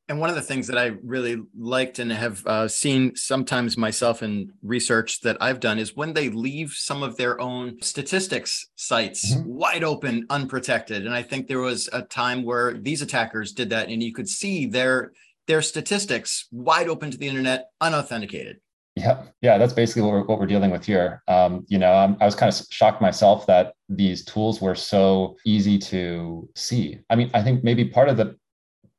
And 0.08 0.20
one 0.20 0.28
of 0.28 0.36
the 0.36 0.42
things 0.42 0.66
that 0.66 0.76
I 0.76 0.92
really 1.02 1.42
liked 1.58 1.98
and 1.98 2.12
have 2.12 2.46
uh, 2.46 2.68
seen 2.68 3.16
sometimes 3.16 3.78
myself 3.78 4.22
in 4.22 4.52
research 4.62 5.20
that 5.20 5.38
I've 5.40 5.60
done 5.60 5.78
is 5.78 5.96
when 5.96 6.12
they 6.12 6.28
leave 6.28 6.72
some 6.72 7.02
of 7.02 7.16
their 7.16 7.40
own 7.40 7.80
statistics 7.80 8.68
sites 8.76 9.34
mm-hmm. 9.34 9.48
wide 9.48 9.82
open, 9.82 10.26
unprotected. 10.28 11.06
And 11.06 11.14
I 11.14 11.22
think 11.22 11.46
there 11.46 11.60
was 11.60 11.88
a 11.92 12.02
time 12.02 12.42
where 12.42 12.74
these 12.74 13.00
attackers 13.00 13.52
did 13.52 13.70
that, 13.70 13.88
and 13.88 14.02
you 14.02 14.12
could 14.12 14.28
see 14.28 14.66
their 14.66 15.12
their 15.46 15.62
statistics 15.62 16.48
wide 16.50 16.88
open 16.88 17.10
to 17.10 17.18
the 17.18 17.28
internet, 17.28 17.70
unauthenticated. 17.80 18.58
Yeah, 18.96 19.24
yeah, 19.42 19.58
that's 19.58 19.72
basically 19.72 20.02
what 20.02 20.12
we're, 20.12 20.24
what 20.24 20.38
we're 20.38 20.46
dealing 20.46 20.70
with 20.70 20.84
here. 20.84 21.22
Um, 21.26 21.66
you 21.68 21.78
know, 21.78 21.92
I'm, 21.92 22.16
I 22.20 22.26
was 22.26 22.34
kind 22.34 22.52
of 22.52 22.66
shocked 22.70 23.02
myself 23.02 23.46
that 23.46 23.74
these 23.88 24.24
tools 24.24 24.60
were 24.60 24.76
so 24.76 25.36
easy 25.44 25.78
to 25.78 26.48
see. 26.54 27.00
I 27.10 27.16
mean, 27.16 27.30
I 27.34 27.42
think 27.42 27.64
maybe 27.64 27.84
part 27.86 28.08
of 28.08 28.16
the 28.16 28.36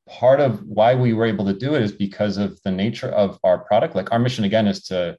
part 0.07 0.39
of 0.39 0.61
why 0.63 0.95
we 0.95 1.13
were 1.13 1.25
able 1.25 1.45
to 1.45 1.53
do 1.53 1.75
it 1.75 1.81
is 1.81 1.91
because 1.91 2.37
of 2.37 2.61
the 2.63 2.71
nature 2.71 3.09
of 3.09 3.39
our 3.43 3.57
product. 3.57 3.95
Like 3.95 4.11
our 4.11 4.19
mission 4.19 4.43
again 4.43 4.67
is 4.67 4.83
to 4.83 5.17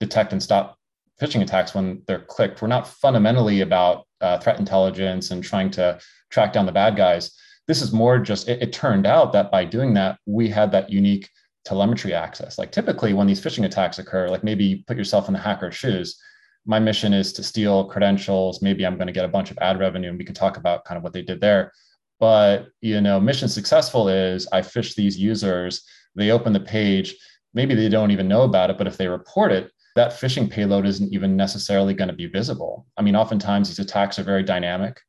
detect 0.00 0.32
and 0.32 0.42
stop 0.42 0.78
phishing 1.20 1.42
attacks 1.42 1.74
when 1.74 2.02
they're 2.06 2.20
clicked. 2.20 2.60
We're 2.60 2.68
not 2.68 2.88
fundamentally 2.88 3.62
about 3.62 4.06
uh, 4.20 4.38
threat 4.38 4.58
intelligence 4.58 5.30
and 5.30 5.42
trying 5.42 5.70
to 5.72 5.98
track 6.30 6.52
down 6.52 6.66
the 6.66 6.72
bad 6.72 6.96
guys. 6.96 7.32
This 7.66 7.82
is 7.82 7.92
more 7.92 8.18
just. 8.18 8.48
It, 8.48 8.62
it 8.62 8.72
turned 8.72 9.06
out 9.06 9.32
that 9.32 9.50
by 9.50 9.64
doing 9.64 9.94
that, 9.94 10.18
we 10.26 10.48
had 10.48 10.70
that 10.72 10.90
unique 10.90 11.30
telemetry 11.64 12.14
access. 12.14 12.58
Like 12.58 12.70
typically 12.72 13.12
when 13.12 13.26
these 13.26 13.40
phishing 13.40 13.64
attacks 13.64 13.98
occur, 13.98 14.28
like 14.28 14.44
maybe 14.44 14.84
put 14.86 14.96
yourself 14.96 15.28
in 15.28 15.32
the 15.32 15.40
hacker's 15.40 15.74
shoes. 15.74 16.20
My 16.64 16.78
mission 16.78 17.12
is 17.12 17.32
to 17.34 17.42
steal 17.42 17.88
credentials. 17.88 18.62
Maybe 18.62 18.86
I'm 18.86 18.96
going 18.96 19.08
to 19.08 19.12
get 19.12 19.24
a 19.24 19.28
bunch 19.28 19.50
of 19.50 19.58
ad 19.58 19.78
revenue 19.78 20.10
and 20.10 20.18
we 20.18 20.24
can 20.24 20.34
talk 20.34 20.56
about 20.56 20.84
kind 20.84 20.96
of 20.96 21.02
what 21.02 21.12
they 21.12 21.22
did 21.22 21.40
there. 21.40 21.72
But 22.18 22.68
you 22.80 23.00
know, 23.00 23.20
mission 23.20 23.48
successful 23.48 24.08
is 24.08 24.48
I 24.52 24.62
fish 24.62 24.94
these 24.94 25.18
users, 25.18 25.84
they 26.14 26.30
open 26.30 26.52
the 26.52 26.60
page, 26.60 27.14
maybe 27.54 27.74
they 27.74 27.88
don't 27.88 28.10
even 28.10 28.28
know 28.28 28.42
about 28.42 28.70
it, 28.70 28.78
but 28.78 28.86
if 28.86 28.96
they 28.96 29.08
report 29.08 29.52
it, 29.52 29.70
that 29.96 30.12
phishing 30.12 30.50
payload 30.50 30.86
isn't 30.86 31.12
even 31.12 31.36
necessarily 31.36 31.94
going 31.94 32.08
to 32.08 32.14
be 32.14 32.26
visible. 32.26 32.86
I 32.96 33.02
mean, 33.02 33.16
oftentimes 33.16 33.68
these 33.68 33.78
attacks 33.78 34.18
are 34.18 34.24
very 34.24 34.42
dynamic. 34.42 35.00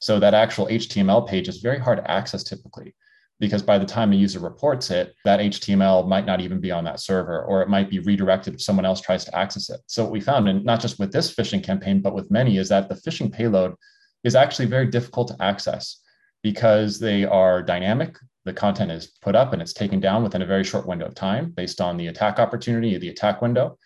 So 0.00 0.18
that 0.18 0.34
actual 0.34 0.66
HTML 0.66 1.26
page 1.26 1.48
is 1.48 1.58
very 1.58 1.78
hard 1.78 1.98
to 1.98 2.10
access 2.10 2.42
typically 2.42 2.94
because 3.40 3.62
by 3.62 3.78
the 3.78 3.86
time 3.86 4.12
a 4.12 4.16
user 4.16 4.38
reports 4.38 4.90
it, 4.90 5.14
that 5.24 5.40
HTML 5.40 6.06
might 6.06 6.26
not 6.26 6.40
even 6.40 6.60
be 6.60 6.70
on 6.70 6.84
that 6.84 7.00
server, 7.00 7.42
or 7.44 7.62
it 7.62 7.68
might 7.68 7.90
be 7.90 7.98
redirected 7.98 8.54
if 8.54 8.62
someone 8.62 8.84
else 8.84 9.00
tries 9.00 9.24
to 9.24 9.36
access 9.36 9.70
it. 9.70 9.80
So 9.86 10.04
what 10.04 10.12
we 10.12 10.20
found, 10.20 10.48
and 10.48 10.64
not 10.64 10.80
just 10.80 10.98
with 10.98 11.12
this 11.12 11.34
phishing 11.34 11.62
campaign, 11.62 12.00
but 12.00 12.14
with 12.14 12.30
many, 12.30 12.58
is 12.58 12.68
that 12.68 12.88
the 12.88 12.94
phishing 12.94 13.32
payload 13.32 13.74
is 14.22 14.34
actually 14.34 14.66
very 14.66 14.86
difficult 14.86 15.28
to 15.28 15.42
access 15.42 16.00
because 16.44 17.00
they 17.00 17.24
are 17.24 17.62
dynamic. 17.62 18.18
The 18.44 18.52
content 18.52 18.92
is 18.92 19.06
put 19.22 19.34
up 19.34 19.54
and 19.54 19.62
it's 19.62 19.72
taken 19.72 19.98
down 19.98 20.22
within 20.22 20.42
a 20.42 20.46
very 20.46 20.62
short 20.62 20.86
window 20.86 21.06
of 21.06 21.14
time 21.14 21.50
based 21.50 21.80
on 21.80 21.96
the 21.96 22.08
attack 22.08 22.38
opportunity, 22.38 22.96
the 22.98 23.08
attack 23.08 23.40
window. 23.40 23.78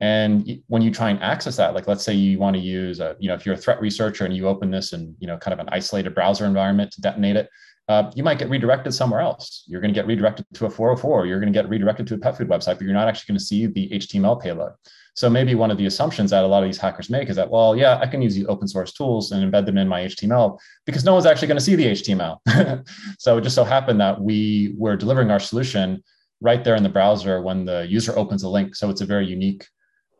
And 0.00 0.62
when 0.68 0.80
you 0.80 0.92
try 0.92 1.10
and 1.10 1.20
access 1.20 1.56
that, 1.56 1.74
like 1.74 1.88
let's 1.88 2.04
say 2.04 2.14
you 2.14 2.38
want 2.38 2.54
to 2.54 2.62
use 2.62 3.00
a, 3.00 3.16
you 3.18 3.26
know, 3.26 3.34
if 3.34 3.44
you're 3.44 3.56
a 3.56 3.58
threat 3.58 3.80
researcher 3.80 4.24
and 4.24 4.34
you 4.34 4.46
open 4.46 4.70
this 4.70 4.92
in, 4.92 5.16
you 5.18 5.26
know, 5.26 5.36
kind 5.36 5.52
of 5.52 5.58
an 5.58 5.68
isolated 5.72 6.14
browser 6.14 6.46
environment 6.46 6.92
to 6.92 7.00
detonate 7.00 7.34
it, 7.34 7.50
uh, 7.88 8.08
you 8.14 8.22
might 8.22 8.38
get 8.38 8.48
redirected 8.48 8.94
somewhere 8.94 9.20
else. 9.20 9.64
You're 9.66 9.80
going 9.80 9.92
to 9.92 9.98
get 9.98 10.06
redirected 10.06 10.46
to 10.54 10.66
a 10.66 10.70
404. 10.70 11.26
You're 11.26 11.40
going 11.40 11.52
to 11.52 11.58
get 11.58 11.68
redirected 11.68 12.06
to 12.06 12.14
a 12.14 12.18
pet 12.18 12.38
food 12.38 12.48
website, 12.48 12.76
but 12.76 12.82
you're 12.82 12.92
not 12.92 13.08
actually 13.08 13.32
going 13.32 13.38
to 13.38 13.44
see 13.44 13.66
the 13.66 13.88
HTML 13.90 14.40
payload. 14.40 14.72
So 15.18 15.28
maybe 15.28 15.56
one 15.56 15.72
of 15.72 15.78
the 15.78 15.86
assumptions 15.86 16.30
that 16.30 16.44
a 16.44 16.46
lot 16.46 16.62
of 16.62 16.68
these 16.68 16.78
hackers 16.78 17.10
make 17.10 17.28
is 17.28 17.34
that, 17.34 17.50
well, 17.50 17.74
yeah, 17.74 17.98
I 18.00 18.06
can 18.06 18.22
use 18.22 18.36
these 18.36 18.46
open 18.46 18.68
source 18.68 18.92
tools 18.92 19.32
and 19.32 19.42
embed 19.42 19.66
them 19.66 19.76
in 19.76 19.88
my 19.88 20.02
HTML 20.02 20.56
because 20.86 21.04
no 21.04 21.12
one's 21.12 21.26
actually 21.26 21.48
going 21.48 21.58
to 21.58 21.64
see 21.64 21.74
the 21.74 21.86
HTML. 21.86 22.86
so 23.18 23.36
it 23.36 23.40
just 23.40 23.56
so 23.56 23.64
happened 23.64 24.00
that 24.00 24.20
we 24.20 24.76
were 24.78 24.96
delivering 24.96 25.32
our 25.32 25.40
solution 25.40 26.04
right 26.40 26.62
there 26.62 26.76
in 26.76 26.84
the 26.84 26.88
browser 26.88 27.42
when 27.42 27.64
the 27.64 27.84
user 27.88 28.16
opens 28.16 28.44
a 28.44 28.48
link. 28.48 28.76
So 28.76 28.90
it's 28.90 29.00
a 29.00 29.06
very 29.06 29.26
unique 29.26 29.66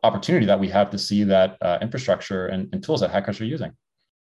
opportunity 0.03 0.45
that 0.47 0.59
we 0.59 0.67
have 0.67 0.89
to 0.89 0.97
see 0.97 1.23
that 1.23 1.55
uh, 1.61 1.77
infrastructure 1.81 2.47
and, 2.47 2.67
and 2.73 2.83
tools 2.83 2.99
that 2.99 3.09
hackers 3.09 3.39
are 3.39 3.45
using. 3.45 3.71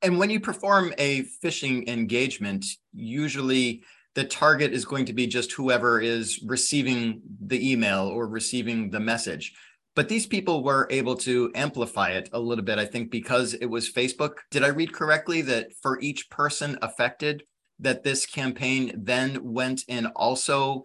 And 0.02 0.18
when 0.18 0.32
you 0.32 0.40
perform 0.40 0.92
a 0.98 1.22
phishing 1.44 1.88
engagement, 1.88 2.66
usually 2.94 3.84
the 4.16 4.24
target 4.24 4.74
is 4.74 4.86
going 4.86 5.06
to 5.06 5.14
be 5.14 5.28
just 5.28 5.52
whoever 5.52 6.02
is 6.02 6.42
receiving 6.44 7.22
the 7.46 7.72
email 7.72 8.08
or 8.08 8.28
receiving 8.28 8.90
the 8.90 9.00
message. 9.00 9.54
But 9.96 10.10
these 10.10 10.26
people 10.26 10.64
were 10.64 10.88
able 10.90 11.16
to 11.18 11.52
amplify 11.54 12.10
it 12.12 12.30
a 12.34 12.40
little 12.40 12.64
bit, 12.64 12.80
I 12.80 12.86
think, 12.86 13.12
because 13.12 13.54
it 13.54 13.68
was 13.68 13.92
Facebook. 13.92 14.38
Did 14.50 14.64
I 14.64 14.70
read 14.70 14.92
correctly 14.92 15.42
that 15.44 15.72
for 15.82 16.00
each 16.02 16.30
person 16.30 16.80
affected, 16.82 17.44
that 17.80 18.04
this 18.04 18.26
campaign 18.26 18.94
then 18.96 19.40
went 19.44 19.82
and 19.88 20.08
also 20.16 20.82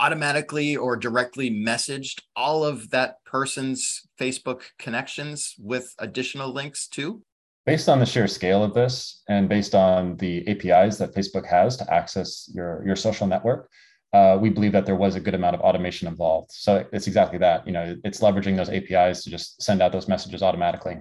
automatically 0.00 0.76
or 0.76 0.96
directly 0.96 1.50
messaged 1.50 2.22
all 2.34 2.64
of 2.64 2.90
that 2.90 3.16
person's 3.24 4.02
Facebook 4.18 4.62
connections 4.78 5.54
with 5.58 5.94
additional 5.98 6.52
links 6.52 6.88
too? 6.88 7.22
Based 7.66 7.88
on 7.88 8.00
the 8.00 8.06
sheer 8.06 8.26
scale 8.26 8.64
of 8.64 8.74
this 8.74 9.22
and 9.28 9.48
based 9.48 9.74
on 9.74 10.16
the 10.16 10.46
APIs 10.48 10.96
that 10.98 11.14
Facebook 11.14 11.46
has 11.46 11.76
to 11.76 11.92
access 11.92 12.50
your, 12.52 12.82
your 12.84 12.96
social 12.96 13.26
network, 13.26 13.68
uh, 14.12 14.36
we 14.40 14.50
believe 14.50 14.72
that 14.72 14.86
there 14.86 14.96
was 14.96 15.14
a 15.14 15.20
good 15.20 15.34
amount 15.34 15.54
of 15.54 15.60
automation 15.60 16.08
involved. 16.08 16.50
So 16.50 16.84
it's 16.92 17.06
exactly 17.06 17.38
that. 17.38 17.66
You 17.66 17.72
know, 17.72 17.96
it's 18.04 18.20
leveraging 18.20 18.56
those 18.56 18.68
APIs 18.68 19.22
to 19.24 19.30
just 19.30 19.62
send 19.62 19.80
out 19.80 19.92
those 19.92 20.08
messages 20.08 20.42
automatically. 20.42 20.98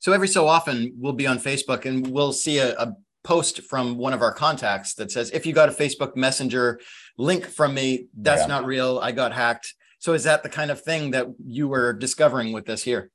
So 0.00 0.12
every 0.12 0.28
so 0.28 0.46
often, 0.46 0.92
we'll 0.96 1.12
be 1.12 1.26
on 1.26 1.38
Facebook 1.38 1.86
and 1.86 2.06
we'll 2.06 2.32
see 2.32 2.58
a, 2.58 2.74
a 2.76 2.94
post 3.22 3.62
from 3.62 3.96
one 3.96 4.12
of 4.12 4.20
our 4.20 4.32
contacts 4.32 4.94
that 4.94 5.10
says, 5.12 5.30
"If 5.30 5.46
you 5.46 5.52
got 5.52 5.68
a 5.68 5.72
Facebook 5.72 6.16
Messenger 6.16 6.80
link 7.16 7.46
from 7.46 7.72
me, 7.72 8.08
that's 8.16 8.42
yeah. 8.42 8.48
not 8.48 8.66
real. 8.66 8.98
I 9.02 9.12
got 9.12 9.32
hacked." 9.32 9.74
So 10.00 10.12
is 10.12 10.24
that 10.24 10.42
the 10.42 10.50
kind 10.50 10.70
of 10.70 10.82
thing 10.82 11.12
that 11.12 11.28
you 11.46 11.68
were 11.68 11.92
discovering 11.92 12.52
with 12.52 12.66
this 12.66 12.82
here? 12.82 13.10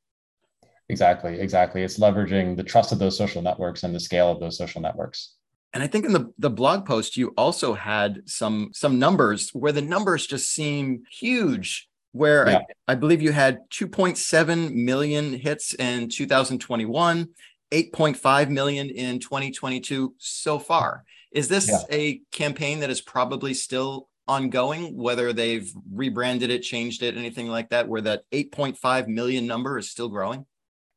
Exactly, 0.87 1.39
exactly. 1.39 1.83
It's 1.83 1.99
leveraging 1.99 2.57
the 2.57 2.63
trust 2.63 2.91
of 2.91 2.97
those 2.97 3.15
social 3.15 3.43
networks 3.43 3.83
and 3.83 3.93
the 3.93 3.99
scale 3.99 4.31
of 4.31 4.39
those 4.39 4.57
social 4.57 4.81
networks. 4.81 5.35
And 5.73 5.83
I 5.83 5.87
think 5.87 6.05
in 6.05 6.13
the, 6.13 6.33
the 6.37 6.49
blog 6.49 6.85
post, 6.85 7.15
you 7.15 7.33
also 7.37 7.73
had 7.73 8.23
some 8.25 8.71
some 8.73 8.97
numbers 8.97 9.51
where 9.51 9.71
the 9.71 9.81
numbers 9.81 10.25
just 10.25 10.49
seem 10.49 11.03
huge. 11.11 11.87
Where 12.11 12.49
yeah. 12.49 12.57
I, 12.87 12.93
I 12.93 12.95
believe 12.95 13.21
you 13.21 13.31
had 13.31 13.69
2.7 13.69 14.73
million 14.73 15.33
hits 15.33 15.75
in 15.75 16.09
2021, 16.09 17.27
8.5 17.71 18.49
million 18.49 18.89
in 18.89 19.19
2022 19.19 20.15
so 20.17 20.57
far. 20.57 21.03
Is 21.31 21.47
this 21.47 21.67
yeah. 21.67 21.81
a 21.91 22.21
campaign 22.31 22.79
that 22.79 22.89
is 22.89 23.01
probably 23.01 23.53
still 23.53 24.09
ongoing, 24.27 24.95
whether 24.97 25.33
they've 25.33 25.71
rebranded 25.91 26.49
it, 26.49 26.63
changed 26.63 27.03
it, 27.03 27.15
anything 27.15 27.47
like 27.47 27.69
that, 27.69 27.87
where 27.87 28.01
that 28.01 28.23
8.5 28.31 29.07
million 29.07 29.45
number 29.45 29.77
is 29.77 29.91
still 29.91 30.09
growing? 30.09 30.45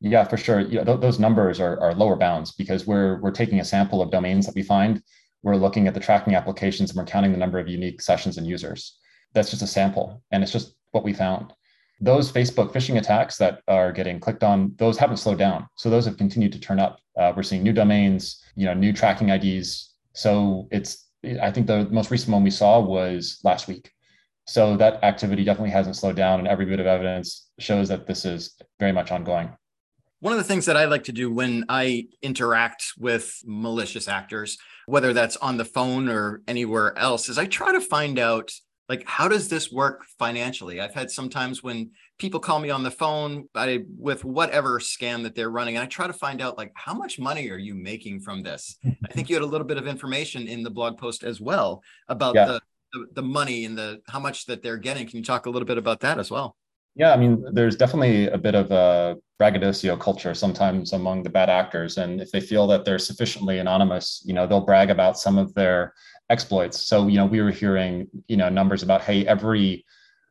Yeah, 0.03 0.25
for 0.25 0.37
sure. 0.37 0.61
Yeah, 0.61 0.83
th- 0.83 1.01
those 1.01 1.21
numbers 1.21 1.61
are, 1.61 1.79
are 1.81 1.95
lower 1.95 2.17
bounds 2.17 2.51
because 2.51 2.87
we're 2.87 3.21
we're 3.21 3.31
taking 3.31 3.61
a 3.61 3.65
sample 3.65 4.03
of 4.03 4.11
domains 4.11 4.47
that 4.47 4.55
we 4.55 4.65
find. 4.65 5.01
We're 5.45 5.57
looking 5.57 5.87
at 5.87 5.95
the 5.95 6.01
tracking 6.01 6.35
applications 6.35 6.91
and 6.91 6.99
we're 6.99 7.05
counting 7.05 7.31
the 7.31 7.39
number 7.39 7.61
of 7.61 7.69
unique 7.69 8.03
sessions 8.03 8.37
and 8.37 8.47
users. 8.47 8.99
That's 9.33 9.51
just 9.51 9.63
a 9.63 9.67
sample, 9.67 10.23
and 10.33 10.43
it's 10.43 10.51
just 10.51 10.75
what 10.91 11.05
we 11.05 11.13
found. 11.13 11.53
Those 12.01 12.33
Facebook 12.33 12.73
phishing 12.73 12.99
attacks 12.99 13.37
that 13.39 13.63
are 13.69 13.93
getting 13.93 14.19
clicked 14.19 14.43
on, 14.43 14.75
those 14.77 14.99
haven't 14.99 15.19
slowed 15.19 15.39
down. 15.39 15.69
So 15.77 15.89
those 15.89 16.05
have 16.07 16.17
continued 16.17 16.53
to 16.55 16.61
turn 16.61 16.81
up. 16.81 16.99
Uh, 17.17 17.33
we're 17.37 17.45
seeing 17.45 17.63
new 17.63 17.73
domains, 17.73 18.43
you 18.57 18.67
know, 18.67 18.75
new 18.75 18.93
tracking 18.93 19.29
IDs. 19.29 19.95
So 20.15 20.67
it's 20.73 21.07
I 21.41 21.53
think 21.53 21.69
the 21.69 21.89
most 21.91 22.11
recent 22.11 22.33
one 22.33 22.43
we 22.43 22.51
saw 22.51 22.81
was 22.81 23.39
last 23.45 23.69
week. 23.69 23.93
So 24.49 24.77
that 24.79 25.05
activity 25.05 25.45
definitely 25.45 25.71
hasn't 25.71 25.95
slowed 25.95 26.17
down, 26.17 26.41
and 26.41 26.49
every 26.49 26.67
bit 26.67 26.81
of 26.81 26.87
evidence 26.87 27.51
shows 27.61 27.89
that 27.89 28.09
this 28.09 28.25
is 28.25 28.57
very 28.81 28.91
much 28.91 29.13
ongoing. 29.13 29.57
One 30.23 30.33
of 30.33 30.39
the 30.39 30.45
things 30.45 30.67
that 30.67 30.77
I 30.77 30.85
like 30.85 31.03
to 31.05 31.13
do 31.13 31.33
when 31.33 31.65
I 31.69 32.07
interact 32.23 32.93
with 32.97 33.43
malicious 33.45 34.07
actors, 34.07 34.57
whether 34.87 35.13
that's 35.13 35.37
on 35.37 35.57
the 35.57 35.65
phone 35.65 36.09
or 36.09 36.43
anywhere 36.47 36.97
else, 36.97 37.29
is 37.29 37.39
I 37.39 37.47
try 37.47 37.73
to 37.73 37.81
find 37.81 38.21
out 38.21 38.53
like 38.89 39.05
how 39.05 39.27
does 39.27 39.49
this 39.49 39.73
work 39.73 40.05
financially? 40.21 40.81
I've 40.81 40.95
had 40.95 41.11
sometimes 41.11 41.65
when 41.65 41.91
people 42.21 42.39
call 42.39 42.61
me 42.61 42.71
on 42.71 42.85
the 42.85 42.91
phone 42.93 43.49
I, 43.57 43.81
with 43.99 44.25
whatever 44.25 44.79
scam 44.79 45.25
that 45.25 45.35
they're 45.35 45.51
running 45.51 45.75
and 45.75 45.83
i 45.83 45.87
try 45.87 46.07
to 46.07 46.13
find 46.13 46.41
out 46.41 46.57
like 46.57 46.71
how 46.77 46.95
much 46.95 47.19
money 47.19 47.51
are 47.51 47.59
you 47.59 47.75
making 47.75 48.21
from 48.21 48.45
this? 48.45 48.79
I 48.85 49.13
think 49.13 49.29
you 49.29 49.35
had 49.35 49.43
a 49.43 49.47
little 49.47 49.67
bit 49.67 49.77
of 49.77 49.89
information 49.89 50.47
in 50.47 50.63
the 50.63 50.71
blog 50.71 50.99
post 50.99 51.25
as 51.25 51.41
well 51.41 51.83
about 52.07 52.37
yeah. 52.37 52.45
the, 52.45 52.61
the, 52.93 53.07
the 53.15 53.23
money 53.23 53.65
and 53.65 53.77
the 53.77 54.01
how 54.07 54.21
much 54.21 54.47
that 54.47 54.63
they're 54.63 54.79
getting. 54.79 55.05
Can 55.09 55.17
you 55.17 55.25
talk 55.25 55.47
a 55.47 55.51
little 55.51 55.67
bit 55.67 55.79
about 55.79 55.99
that 56.01 56.21
as 56.21 56.31
well 56.31 56.55
yeah, 56.95 57.13
I 57.13 57.17
mean, 57.17 57.45
there's 57.53 57.77
definitely 57.77 58.29
a 58.29 58.39
bit 58.39 58.55
of 58.55 58.71
a 58.71 59.17
braggadocio 59.39 59.97
culture 59.97 60.35
sometimes 60.35 60.93
among 60.93 61.23
the 61.23 61.31
bad 61.31 61.49
actors, 61.49 61.97
and 61.97 62.21
if 62.21 62.31
they 62.31 62.41
feel 62.41 62.67
that 62.67 62.85
they're 62.85 62.99
sufficiently 62.99 63.59
anonymous, 63.59 64.23
you 64.27 64.35
know, 64.35 64.47
they'll 64.47 64.61
brag 64.61 64.91
about 64.91 65.19
some 65.19 65.39
of 65.39 65.55
their 65.55 65.95
exploits. 66.29 66.81
So, 66.81 67.09
you 67.09 67.17
know, 67.17 67.27
we 67.27 67.41
were 67.41 67.51
hearing, 67.51 68.09
you 68.29 68.37
know, 68.37 68.49
numbers 68.49 68.83
about, 68.83 69.03
hey, 69.03 69.27
every 69.27 69.85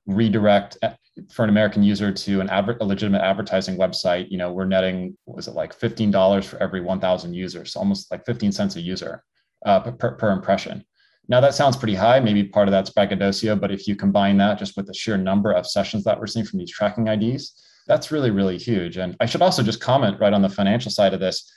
redirect 0.06 0.78
uh, 0.84 0.94
for 1.32 1.44
an 1.44 1.50
American 1.50 1.84
user 1.84 2.12
to 2.12 2.42
an 2.42 2.50
adver- 2.50 2.78
a 2.80 2.86
legitimate 2.86 3.22
advertising 3.22 3.78
website, 3.78 4.30
you 4.30 4.38
know, 4.38 4.52
we're 4.52 4.66
netting, 4.66 5.18
was 5.26 5.48
it 5.48 5.56
like 5.56 5.78
$15 5.78 6.46
for 6.46 6.58
every 6.62 6.82
1,000 6.82 7.34
users, 7.34 7.76
almost 7.76 8.12
like 8.12 8.26
15 8.26 8.52
cents 8.52 8.76
a 8.76 8.82
user 8.82 9.24
uh, 9.66 9.80
per, 9.80 10.12
per 10.12 10.32
impression. 10.32 10.86
Now 11.32 11.40
that 11.40 11.56
sounds 11.56 11.78
pretty 11.78 11.96
high. 11.96 12.20
Maybe 12.20 12.44
part 12.44 12.68
of 12.68 12.74
that's 12.74 12.90
braggadocio, 12.90 13.56
but 13.56 13.72
if 13.72 13.88
you 13.88 13.96
combine 13.96 14.36
that 14.40 14.60
just 14.60 14.76
with 14.76 14.86
the 14.86 14.94
sheer 14.94 15.16
number 15.16 15.54
of 15.54 15.66
sessions 15.66 16.04
that 16.04 16.20
we're 16.20 16.28
seeing 16.28 16.46
from 16.46 16.60
these 16.60 16.70
tracking 16.70 17.08
IDs, 17.08 17.54
that's 17.88 18.12
really, 18.12 18.32
really 18.32 18.58
huge. 18.58 18.98
And 18.98 19.16
I 19.22 19.28
should 19.28 19.42
also 19.42 19.64
just 19.64 19.80
comment 19.80 20.20
right 20.20 20.34
on 20.34 20.42
the 20.42 20.50
financial 20.50 20.92
side 20.92 21.14
of 21.14 21.22
this. 21.22 21.50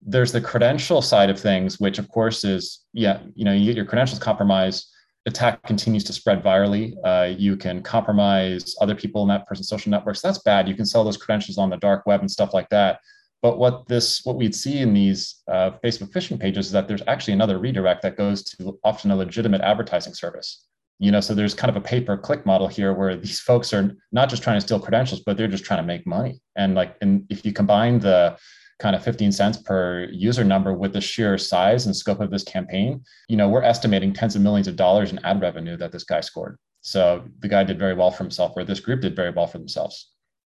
There's 0.00 0.32
the 0.32 0.40
credential 0.40 1.02
side 1.02 1.28
of 1.28 1.38
things, 1.38 1.78
which 1.78 1.98
of 1.98 2.08
course 2.08 2.42
is, 2.42 2.86
yeah, 2.94 3.20
you 3.34 3.44
know, 3.44 3.52
you 3.52 3.66
get 3.66 3.76
your 3.76 3.84
credentials 3.84 4.18
compromised, 4.18 4.88
attack 5.26 5.62
continues 5.64 6.04
to 6.04 6.14
spread 6.14 6.42
virally. 6.42 6.94
Uh, 7.04 7.34
you 7.36 7.54
can 7.54 7.82
compromise 7.82 8.74
other 8.80 8.94
people 8.94 9.20
in 9.20 9.28
that 9.28 9.46
person's 9.46 9.68
social 9.68 9.90
networks. 9.90 10.22
That's 10.22 10.38
bad. 10.38 10.66
You 10.66 10.74
can 10.74 10.86
sell 10.86 11.04
those 11.04 11.18
credentials 11.18 11.58
on 11.58 11.68
the 11.68 11.76
dark 11.76 12.06
web 12.06 12.20
and 12.20 12.30
stuff 12.30 12.54
like 12.54 12.70
that. 12.70 13.00
But 13.40 13.58
what 13.58 13.86
this, 13.86 14.24
what 14.24 14.36
we'd 14.36 14.54
see 14.54 14.78
in 14.78 14.92
these 14.92 15.42
uh, 15.48 15.70
Facebook 15.84 16.10
phishing 16.10 16.40
pages 16.40 16.66
is 16.66 16.72
that 16.72 16.88
there's 16.88 17.02
actually 17.06 17.34
another 17.34 17.58
redirect 17.58 18.02
that 18.02 18.16
goes 18.16 18.42
to 18.42 18.78
often 18.82 19.10
a 19.10 19.16
legitimate 19.16 19.60
advertising 19.60 20.14
service. 20.14 20.66
You 20.98 21.12
know, 21.12 21.20
so 21.20 21.34
there's 21.34 21.54
kind 21.54 21.70
of 21.70 21.76
a 21.76 21.80
pay 21.80 22.00
per 22.00 22.16
click 22.16 22.44
model 22.44 22.66
here 22.66 22.92
where 22.92 23.14
these 23.14 23.38
folks 23.38 23.72
are 23.72 23.94
not 24.10 24.28
just 24.28 24.42
trying 24.42 24.56
to 24.56 24.60
steal 24.60 24.80
credentials, 24.80 25.20
but 25.20 25.36
they're 25.36 25.46
just 25.46 25.64
trying 25.64 25.80
to 25.80 25.86
make 25.86 26.04
money. 26.06 26.40
And 26.56 26.74
like, 26.74 26.96
and 27.00 27.24
if 27.30 27.46
you 27.46 27.52
combine 27.52 28.00
the 28.00 28.36
kind 28.80 28.96
of 28.96 29.04
15 29.04 29.30
cents 29.30 29.58
per 29.58 30.08
user 30.10 30.42
number 30.42 30.72
with 30.72 30.92
the 30.92 31.00
sheer 31.00 31.38
size 31.38 31.86
and 31.86 31.94
scope 31.94 32.20
of 32.20 32.30
this 32.30 32.42
campaign, 32.42 33.04
you 33.28 33.36
know, 33.36 33.48
we're 33.48 33.62
estimating 33.62 34.12
tens 34.12 34.34
of 34.34 34.42
millions 34.42 34.66
of 34.66 34.74
dollars 34.74 35.12
in 35.12 35.24
ad 35.24 35.40
revenue 35.40 35.76
that 35.76 35.92
this 35.92 36.04
guy 36.04 36.20
scored. 36.20 36.58
So 36.80 37.24
the 37.40 37.48
guy 37.48 37.64
did 37.64 37.78
very 37.78 37.94
well 37.94 38.10
for 38.10 38.24
himself, 38.24 38.52
or 38.56 38.64
this 38.64 38.80
group 38.80 39.00
did 39.00 39.14
very 39.14 39.30
well 39.30 39.46
for 39.46 39.58
themselves. 39.58 40.10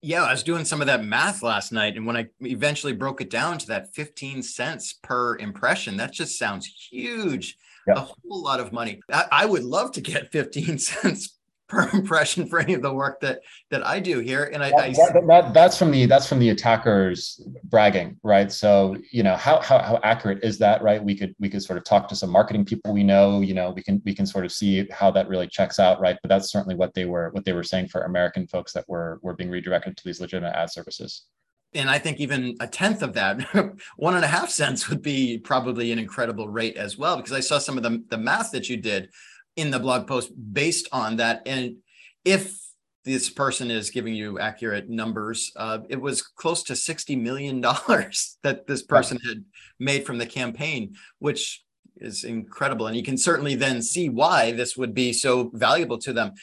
Yeah, 0.06 0.24
I 0.24 0.32
was 0.32 0.44
doing 0.44 0.66
some 0.66 0.82
of 0.82 0.88
that 0.88 1.06
math 1.06 1.42
last 1.44 1.72
night. 1.72 1.96
And 1.96 2.06
when 2.06 2.18
I 2.18 2.28
eventually 2.42 2.92
broke 2.92 3.22
it 3.22 3.30
down 3.30 3.58
to 3.60 3.68
that 3.68 3.96
15 3.96 4.44
cents 4.44 5.00
per 5.02 5.38
impression, 5.38 5.96
that 5.96 6.12
just 6.12 6.38
sounds 6.38 6.68
huge. 6.92 7.58
Yep. 7.88 7.98
A 7.98 8.00
whole 8.02 8.44
lot 8.44 8.60
of 8.60 8.74
money. 8.74 9.00
I, 9.10 9.26
I 9.32 9.46
would 9.46 9.64
love 9.64 9.94
to 9.94 10.02
get 10.02 10.34
15 10.34 10.78
cents 10.78 11.40
per 11.74 11.89
impression 11.94 12.48
for 12.48 12.60
any 12.60 12.74
of 12.74 12.82
the 12.82 12.94
work 12.94 13.20
that 13.22 13.39
that 13.72 13.86
I 13.86 14.00
do 14.00 14.20
here. 14.20 14.51
And 14.53 14.63
I, 14.63 14.70
that, 14.70 14.80
I 14.80 15.22
that, 15.27 15.51
that's 15.53 15.77
from 15.77 15.92
the 15.92 16.06
that's 16.06 16.27
from 16.27 16.39
the 16.39 16.50
attackers 16.50 17.42
bragging, 17.65 18.18
right? 18.24 18.51
So 18.51 18.96
you 19.12 19.24
know 19.24 19.36
how, 19.36 19.60
how 19.62 19.80
how 19.80 20.00
accurate 20.03 20.44
is 20.44 20.58
that, 20.60 20.82
right? 20.84 21.03
We 21.03 21.15
could 21.15 21.36
we 21.39 21.50
could 21.50 21.63
sort 21.63 21.77
of 21.77 21.84
talk 21.84 22.08
to 22.10 22.15
some 22.15 22.30
marketing 22.30 22.65
people 22.65 22.94
we 22.94 23.03
know. 23.03 23.42
You 23.42 23.56
know, 23.56 23.72
we 23.72 23.82
can 23.82 24.01
we 24.06 24.13
can 24.13 24.25
sort 24.25 24.46
of 24.46 24.51
see 24.51 24.88
how 24.92 25.10
that 25.12 25.27
really 25.27 25.48
checks 25.48 25.80
out, 25.80 26.00
right? 26.00 26.18
But 26.22 26.30
that's 26.30 26.51
certainly 26.51 26.75
what 26.75 26.94
they 26.94 27.06
were 27.06 27.30
what 27.32 27.46
they 27.46 27.53
were 27.53 27.63
saying 27.63 27.88
for 27.88 28.03
American 28.03 28.48
folks 28.48 28.74
that 28.74 28.88
were 28.88 29.20
were 29.24 29.34
being 29.34 29.50
redirected 29.50 29.98
to 29.98 30.03
these 30.06 30.22
legitimate 30.22 30.56
ad 30.56 30.72
services 30.72 31.24
and 31.75 31.89
I 31.89 31.98
think 31.98 32.20
even 32.20 32.56
a 32.60 32.68
tenth 32.68 33.01
of 33.01 33.13
that, 33.13 33.42
one 33.98 34.15
and 34.15 34.24
a 34.24 34.27
half 34.27 34.51
cents 34.51 34.89
would 34.89 35.01
be 35.01 35.39
probably 35.39 35.92
an 35.92 35.98
incredible 35.98 36.48
rate 36.48 36.77
as 36.77 37.00
well. 37.00 37.18
Because 37.18 37.32
I 37.32 37.39
saw 37.39 37.58
some 37.58 37.77
of 37.77 37.84
the, 37.84 38.03
the 38.10 38.18
math 38.18 38.51
that 38.51 38.70
you 38.70 38.77
did 38.77 39.10
in 39.56 39.72
the 39.72 39.80
blog 39.80 40.08
post 40.08 40.32
based 40.54 40.88
on 40.92 41.18
that. 41.18 41.42
And 41.46 41.78
if 42.26 42.60
this 43.06 43.30
person 43.30 43.70
is 43.70 43.90
giving 43.90 44.14
you 44.14 44.40
accurate 44.40 44.90
numbers, 44.90 45.52
uh, 45.56 45.80
it 45.90 46.00
was 46.00 46.22
close 46.22 46.64
to 46.64 46.74
$60 46.74 47.22
million 47.22 47.62
that 48.44 48.64
this 48.68 48.82
person 48.82 49.20
had 49.28 49.44
made 49.80 50.06
from 50.06 50.18
the 50.18 50.26
campaign, 50.26 50.96
which 51.20 51.64
is 51.98 52.24
incredible. 52.24 52.88
And 52.88 52.96
you 52.96 53.04
can 53.04 53.18
certainly 53.18 53.56
then 53.56 53.82
see 53.82 54.10
why 54.10 54.52
this 54.52 54.78
would 54.78 54.94
be 54.94 55.14
so 55.14 55.52
valuable 55.54 55.98
to 56.00 56.14
them. 56.14 56.34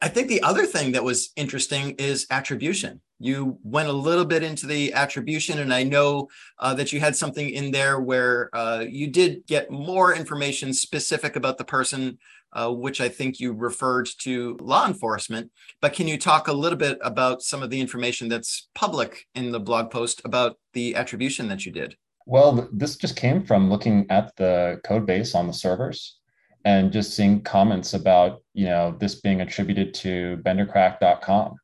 I 0.00 0.08
think 0.08 0.28
the 0.28 0.42
other 0.42 0.66
thing 0.66 0.92
that 0.92 1.04
was 1.04 1.30
interesting 1.36 1.92
is 1.92 2.26
attribution. 2.30 3.00
You 3.20 3.58
went 3.62 3.88
a 3.88 3.92
little 3.92 4.26
bit 4.26 4.42
into 4.42 4.66
the 4.66 4.92
attribution, 4.92 5.60
and 5.60 5.72
I 5.72 5.82
know 5.82 6.28
uh, 6.58 6.74
that 6.74 6.92
you 6.92 7.00
had 7.00 7.16
something 7.16 7.48
in 7.48 7.70
there 7.70 8.00
where 8.00 8.50
uh, 8.54 8.84
you 8.86 9.06
did 9.06 9.46
get 9.46 9.70
more 9.70 10.14
information 10.14 10.74
specific 10.74 11.36
about 11.36 11.56
the 11.56 11.64
person, 11.64 12.18
uh, 12.54 12.70
which 12.70 13.00
I 13.00 13.08
think 13.08 13.40
you 13.40 13.52
referred 13.52 14.08
to 14.20 14.56
law 14.60 14.86
enforcement. 14.86 15.50
But 15.80 15.92
can 15.92 16.08
you 16.08 16.18
talk 16.18 16.48
a 16.48 16.52
little 16.52 16.78
bit 16.78 16.98
about 17.02 17.42
some 17.42 17.62
of 17.62 17.70
the 17.70 17.80
information 17.80 18.28
that's 18.28 18.68
public 18.74 19.26
in 19.34 19.52
the 19.52 19.60
blog 19.60 19.90
post 19.90 20.22
about 20.24 20.56
the 20.72 20.94
attribution 20.94 21.48
that 21.48 21.66
you 21.66 21.72
did? 21.72 21.96
Well, 22.26 22.68
this 22.72 22.96
just 22.96 23.16
came 23.16 23.44
from 23.44 23.68
looking 23.68 24.06
at 24.10 24.34
the 24.36 24.80
code 24.84 25.04
base 25.04 25.34
on 25.34 25.46
the 25.46 25.52
servers 25.52 26.18
and 26.64 26.92
just 26.92 27.14
seeing 27.14 27.42
comments 27.42 27.94
about 27.94 28.42
you 28.54 28.66
know 28.66 28.96
this 28.98 29.16
being 29.16 29.40
attributed 29.40 29.94
to 29.94 30.38
bendercrack.com 30.44 31.56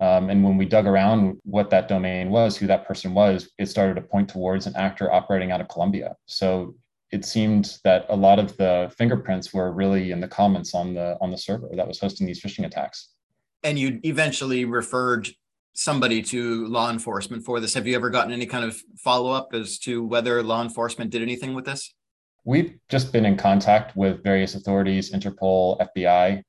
um, 0.00 0.30
and 0.30 0.44
when 0.44 0.56
we 0.56 0.64
dug 0.64 0.86
around 0.86 1.38
what 1.44 1.70
that 1.70 1.88
domain 1.88 2.30
was 2.30 2.56
who 2.56 2.66
that 2.66 2.86
person 2.86 3.14
was 3.14 3.50
it 3.58 3.66
started 3.66 3.94
to 3.94 4.02
point 4.02 4.28
towards 4.28 4.66
an 4.66 4.76
actor 4.76 5.12
operating 5.12 5.52
out 5.52 5.60
of 5.60 5.68
colombia 5.68 6.16
so 6.26 6.74
it 7.10 7.24
seemed 7.24 7.78
that 7.84 8.06
a 8.08 8.16
lot 8.16 8.38
of 8.38 8.56
the 8.56 8.92
fingerprints 8.96 9.54
were 9.54 9.72
really 9.72 10.10
in 10.10 10.20
the 10.20 10.28
comments 10.28 10.74
on 10.74 10.94
the 10.94 11.16
on 11.20 11.30
the 11.30 11.38
server 11.38 11.68
that 11.74 11.86
was 11.86 11.98
hosting 11.98 12.26
these 12.26 12.42
phishing 12.42 12.66
attacks 12.66 13.10
and 13.62 13.78
you 13.78 14.00
eventually 14.04 14.64
referred 14.64 15.28
somebody 15.74 16.22
to 16.22 16.66
law 16.66 16.90
enforcement 16.90 17.44
for 17.44 17.60
this 17.60 17.74
have 17.74 17.86
you 17.86 17.94
ever 17.94 18.10
gotten 18.10 18.32
any 18.32 18.46
kind 18.46 18.64
of 18.64 18.76
follow-up 18.98 19.50
as 19.52 19.78
to 19.78 20.04
whether 20.04 20.42
law 20.42 20.62
enforcement 20.62 21.10
did 21.10 21.22
anything 21.22 21.54
with 21.54 21.64
this 21.64 21.94
We've 22.48 22.78
just 22.88 23.12
been 23.12 23.26
in 23.26 23.36
contact 23.36 23.94
with 23.94 24.22
various 24.24 24.54
authorities, 24.54 25.12
Interpol, 25.12 25.78
FBI, 25.80 26.42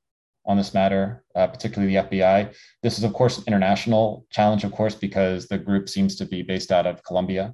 on 0.45 0.55
this 0.55 0.73
matter, 0.73 1.25
uh, 1.35 1.47
particularly 1.47 1.93
the 1.93 2.03
FBI. 2.03 2.55
This 2.81 2.97
is, 2.97 3.03
of 3.03 3.11
course, 3.11 3.37
an 3.37 3.43
international 3.47 4.25
challenge, 4.31 4.63
of 4.63 4.71
course, 4.71 4.95
because 4.95 5.47
the 5.47 5.57
group 5.57 5.89
seems 5.89 6.15
to 6.15 6.25
be 6.25 6.41
based 6.41 6.71
out 6.71 6.87
of 6.87 7.03
Colombia. 7.03 7.53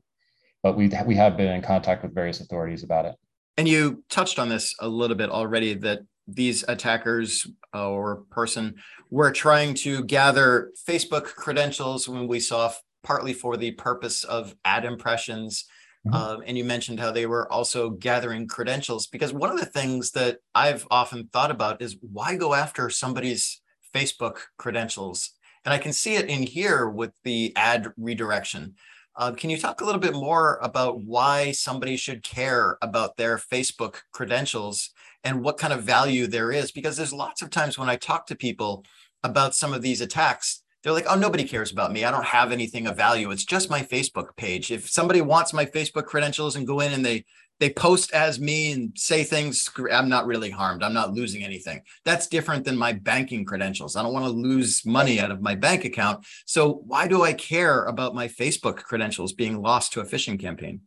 But 0.65 0.75
we 0.75 0.89
we 1.05 1.13
have 1.13 1.37
been 1.37 1.53
in 1.53 1.61
contact 1.61 2.01
with 2.01 2.15
various 2.15 2.41
authorities 2.41 2.83
about 2.83 3.05
it. 3.05 3.13
And 3.55 3.67
you 3.67 4.03
touched 4.09 4.39
on 4.39 4.49
this 4.49 4.73
a 4.79 4.87
little 4.87 5.15
bit 5.15 5.29
already 5.29 5.75
that 5.75 5.99
these 6.27 6.65
attackers 6.67 7.45
uh, 7.75 7.87
or 7.87 8.23
person 8.31 8.73
were 9.11 9.31
trying 9.31 9.75
to 9.75 10.03
gather 10.05 10.71
Facebook 10.89 11.25
credentials 11.25 12.09
when 12.09 12.27
we 12.27 12.39
saw 12.39 12.73
partly 13.03 13.31
for 13.31 13.57
the 13.57 13.73
purpose 13.73 14.23
of 14.23 14.55
ad 14.65 14.85
impressions 14.85 15.65
Mm-hmm. 16.07 16.15
Um, 16.15 16.43
and 16.45 16.57
you 16.57 16.63
mentioned 16.63 16.99
how 16.99 17.11
they 17.11 17.25
were 17.25 17.51
also 17.51 17.89
gathering 17.89 18.47
credentials 18.47 19.07
because 19.07 19.33
one 19.33 19.49
of 19.49 19.59
the 19.59 19.65
things 19.65 20.11
that 20.11 20.37
I've 20.53 20.85
often 20.91 21.29
thought 21.33 21.49
about 21.49 21.81
is 21.81 21.97
why 22.01 22.35
go 22.35 22.53
after 22.53 22.89
somebody's 22.89 23.61
Facebook 23.93 24.37
credentials? 24.57 25.31
And 25.63 25.73
I 25.73 25.79
can 25.79 25.93
see 25.93 26.15
it 26.15 26.29
in 26.29 26.43
here 26.43 26.87
with 26.87 27.11
the 27.23 27.53
ad 27.55 27.91
redirection. 27.97 28.75
Uh, 29.17 29.31
can 29.31 29.49
you 29.49 29.57
talk 29.57 29.79
a 29.79 29.85
little 29.85 30.01
bit 30.01 30.13
more 30.13 30.59
about 30.61 31.01
why 31.01 31.51
somebody 31.51 31.95
should 31.95 32.21
care 32.21 32.77
about 32.81 33.15
their 33.15 33.37
Facebook 33.37 34.01
credentials 34.11 34.89
and 35.23 35.41
what 35.41 35.57
kind 35.57 35.71
of 35.71 35.83
value 35.83 36.27
there 36.27 36.51
is? 36.51 36.71
Because 36.71 36.97
there's 36.97 37.13
lots 37.13 37.41
of 37.41 37.49
times 37.49 37.77
when 37.77 37.89
I 37.89 37.95
talk 37.95 38.27
to 38.27 38.35
people 38.35 38.83
about 39.23 39.55
some 39.55 39.73
of 39.73 39.81
these 39.81 40.01
attacks, 40.01 40.63
they're 40.83 40.93
like, 40.93 41.05
oh, 41.09 41.15
nobody 41.15 41.45
cares 41.45 41.71
about 41.71 41.93
me. 41.93 42.03
I 42.03 42.11
don't 42.11 42.25
have 42.25 42.51
anything 42.51 42.87
of 42.87 42.97
value. 42.97 43.31
It's 43.31 43.45
just 43.45 43.71
my 43.71 43.81
Facebook 43.81 44.35
page. 44.35 44.69
If 44.69 44.89
somebody 44.89 45.21
wants 45.21 45.53
my 45.53 45.65
Facebook 45.65 46.05
credentials 46.05 46.57
and 46.57 46.67
go 46.67 46.81
in 46.81 46.91
and 46.91 47.05
they 47.05 47.25
they 47.59 47.69
post 47.69 48.11
as 48.11 48.39
me 48.39 48.71
and 48.71 48.91
say 48.95 49.23
things, 49.23 49.69
I'm 49.91 50.09
not 50.09 50.25
really 50.25 50.49
harmed. 50.49 50.83
I'm 50.83 50.93
not 50.93 51.13
losing 51.13 51.43
anything. 51.43 51.81
That's 52.03 52.27
different 52.27 52.65
than 52.65 52.77
my 52.77 52.93
banking 52.93 53.45
credentials. 53.45 53.95
I 53.95 54.03
don't 54.03 54.13
want 54.13 54.25
to 54.25 54.31
lose 54.31 54.85
money 54.85 55.19
out 55.19 55.31
of 55.31 55.41
my 55.41 55.55
bank 55.55 55.85
account. 55.85 56.25
So 56.45 56.81
why 56.85 57.07
do 57.07 57.23
I 57.23 57.33
care 57.33 57.85
about 57.85 58.13
my 58.13 58.27
Facebook 58.27 58.77
credentials 58.77 59.33
being 59.33 59.61
lost 59.61 59.93
to 59.93 60.01
a 60.01 60.05
phishing 60.05 60.39
campaign? 60.39 60.81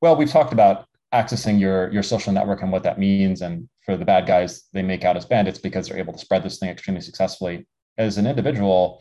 Well, 0.00 0.16
we've 0.16 0.30
talked 0.30 0.52
about 0.52 0.86
accessing 1.12 1.60
your 1.60 1.92
your 1.92 2.02
social 2.02 2.32
network 2.32 2.62
and 2.62 2.72
what 2.72 2.82
that 2.82 2.98
means 2.98 3.42
and 3.42 3.68
for 3.84 3.96
the 3.96 4.04
bad 4.04 4.26
guys 4.26 4.64
they 4.72 4.82
make 4.82 5.04
out 5.04 5.16
as 5.16 5.26
bandits 5.26 5.58
because 5.58 5.86
they're 5.86 5.98
able 5.98 6.12
to 6.12 6.18
spread 6.18 6.42
this 6.42 6.58
thing 6.58 6.70
extremely 6.70 7.02
successfully 7.02 7.66
as 7.98 8.16
an 8.16 8.26
individual 8.26 8.98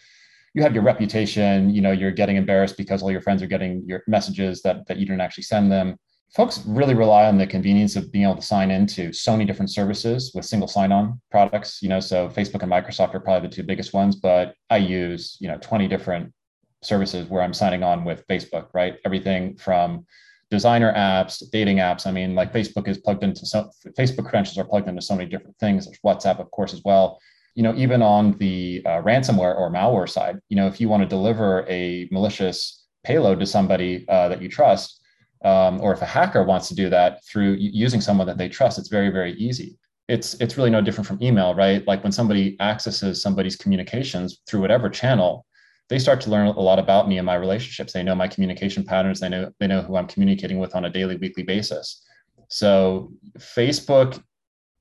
you 0.54 0.62
have 0.62 0.74
your 0.74 0.84
reputation 0.84 1.70
you 1.70 1.82
know 1.82 1.92
you're 1.92 2.12
getting 2.12 2.36
embarrassed 2.36 2.76
because 2.76 3.02
all 3.02 3.12
your 3.12 3.22
friends 3.22 3.42
are 3.42 3.48
getting 3.48 3.82
your 3.86 4.04
messages 4.08 4.62
that, 4.62 4.86
that 4.88 4.98
you 4.98 5.06
didn't 5.06 5.22
actually 5.22 5.44
send 5.44 5.72
them 5.72 5.96
folks 6.36 6.64
really 6.66 6.94
rely 6.94 7.26
on 7.28 7.38
the 7.38 7.46
convenience 7.46 7.96
of 7.96 8.12
being 8.12 8.24
able 8.24 8.36
to 8.36 8.42
sign 8.42 8.72
into 8.72 9.12
so 9.12 9.34
many 9.34 9.46
different 9.46 9.70
services 9.70 10.32
with 10.34 10.46
single 10.46 10.68
sign-on 10.68 11.20
products 11.30 11.82
you 11.82 11.90
know 11.90 12.00
so 12.00 12.30
facebook 12.30 12.64
and 12.64 12.72
microsoft 12.72 13.14
are 13.14 13.20
probably 13.20 13.48
the 13.48 13.56
two 13.56 13.64
biggest 13.64 13.94
ones 13.94 14.16
but 14.16 14.56
i 14.70 14.78
use 14.78 15.38
you 15.42 15.48
know 15.48 15.58
20 15.62 15.88
different 15.88 16.34
services 16.82 17.28
where 17.30 17.44
i'm 17.44 17.54
signing 17.54 17.84
on 17.84 18.04
with 18.04 18.26
facebook 18.28 18.68
right? 18.74 18.98
Everything 19.06 19.56
from 19.58 20.06
designer 20.50 20.94
apps 20.94 21.42
dating 21.52 21.78
apps. 21.78 22.06
I 22.06 22.12
mean 22.12 22.36
like 22.36 22.54
facebook 22.54 22.88
is 22.88 22.98
plugged 22.98 23.24
into 23.24 23.46
so 23.46 23.70
facebook 23.98 24.26
credentials 24.26 24.58
are 24.58 24.66
plugged 24.66 24.90
into 24.90 25.02
so 25.02 25.16
many 25.16 25.30
different 25.30 25.58
things. 25.58 25.86
There's 25.86 26.00
whatsapp 26.06 26.40
of 26.40 26.52
course 26.52 26.74
as 26.74 26.82
well. 26.84 27.20
You 27.56 27.64
know, 27.64 27.74
even 27.76 28.02
on 28.02 28.38
the 28.38 28.82
uh, 28.86 29.02
ransomware 29.02 29.58
or 29.58 29.70
malware 29.70 30.10
side, 30.10 30.40
you 30.48 30.56
know, 30.56 30.68
if 30.68 30.80
you 30.80 30.88
want 30.88 31.04
to 31.04 31.10
deliver 31.10 31.66
a 31.68 32.08
malicious 32.10 32.86
payload 33.04 33.40
to 33.42 33.46
somebody 33.46 34.06
uh, 34.08 34.30
that 34.30 34.42
you 34.42 34.48
trust, 34.48 35.01
um, 35.44 35.82
or 35.82 35.94
if 35.94 36.02
a 36.02 36.06
hacker 36.06 36.44
wants 36.44 36.68
to 36.70 36.76
do 36.76 36.90
that 36.90 37.26
through 37.26 37.54
using 37.60 38.02
someone 38.02 38.28
that 38.28 38.38
they 38.38 38.50
trust, 38.50 38.78
it's 38.78 38.90
very, 38.90 39.10
very 39.10 39.34
easy. 39.34 39.78
It's 40.08 40.34
it's 40.36 40.58
really 40.58 40.70
no 40.70 40.82
different 40.82 41.08
from 41.08 41.22
email, 41.22 41.56
right? 41.56 41.86
Like 41.88 42.04
when 42.04 42.12
somebody 42.12 42.60
accesses 42.60 43.22
somebody's 43.22 43.56
communications 43.56 44.42
through 44.46 44.62
whatever 44.62 44.90
channel, 44.90 45.46
they 45.90 46.00
start 46.00 46.22
to 46.22 46.30
learn 46.30 46.48
a 46.48 46.60
lot 46.60 46.80
about 46.80 47.08
me 47.08 47.18
and 47.18 47.26
my 47.26 47.36
relationships. 47.36 47.94
They 47.94 48.04
know 48.04 48.16
my 48.16 48.28
communication 48.28 48.84
patterns. 48.84 49.20
They 49.20 49.30
know 49.30 49.52
they 49.60 49.68
know 49.68 49.82
who 49.82 49.96
I'm 49.96 50.08
communicating 50.08 50.60
with 50.60 50.76
on 50.76 50.86
a 50.86 50.90
daily, 50.90 51.16
weekly 51.16 51.44
basis. 51.44 52.04
So 52.50 53.12
Facebook 53.38 54.22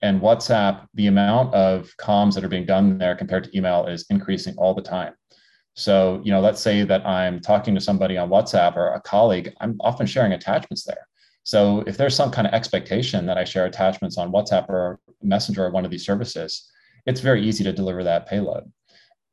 and 0.03 0.21
WhatsApp, 0.21 0.87
the 0.95 1.07
amount 1.07 1.55
of 1.55 1.91
comms 1.99 2.35
that 2.35 2.45
are 2.45 2.49
being 2.49 2.67
done 2.67 2.99
there 2.99 3.15
compared 3.15 3.45
to 3.45 3.57
email 3.57 3.87
is 3.87 4.07
increasing 4.11 4.57
all 4.57 4.75
the 4.75 4.83
time. 4.83 5.15
So, 5.81 6.21
you 6.23 6.31
know, 6.31 6.41
let's 6.41 6.61
say 6.61 6.83
that 6.85 7.07
I'm 7.07 7.41
talking 7.41 7.75
to 7.75 7.81
somebody 7.81 8.19
on 8.19 8.29
WhatsApp 8.29 8.77
or 8.77 8.93
a 8.93 9.01
colleague, 9.01 9.55
I'm 9.61 9.77
often 9.81 10.07
sharing 10.07 10.33
attachments 10.33 10.85
there. 10.85 11.09
So, 11.43 11.83
if 11.87 11.97
there's 11.97 12.15
some 12.15 12.31
kind 12.31 12.47
of 12.47 12.53
expectation 12.53 13.25
that 13.27 13.39
I 13.39 13.45
share 13.45 13.65
attachments 13.65 14.19
on 14.19 14.31
WhatsApp 14.31 14.69
or 14.69 15.01
Messenger 15.23 15.65
or 15.65 15.71
one 15.71 15.87
of 15.87 15.91
these 15.91 16.05
services, 16.05 16.71
it's 17.07 17.21
very 17.21 17.43
easy 17.43 17.65
to 17.65 17.73
deliver 17.73 18.05
that 18.05 18.29
payload. 18.29 18.71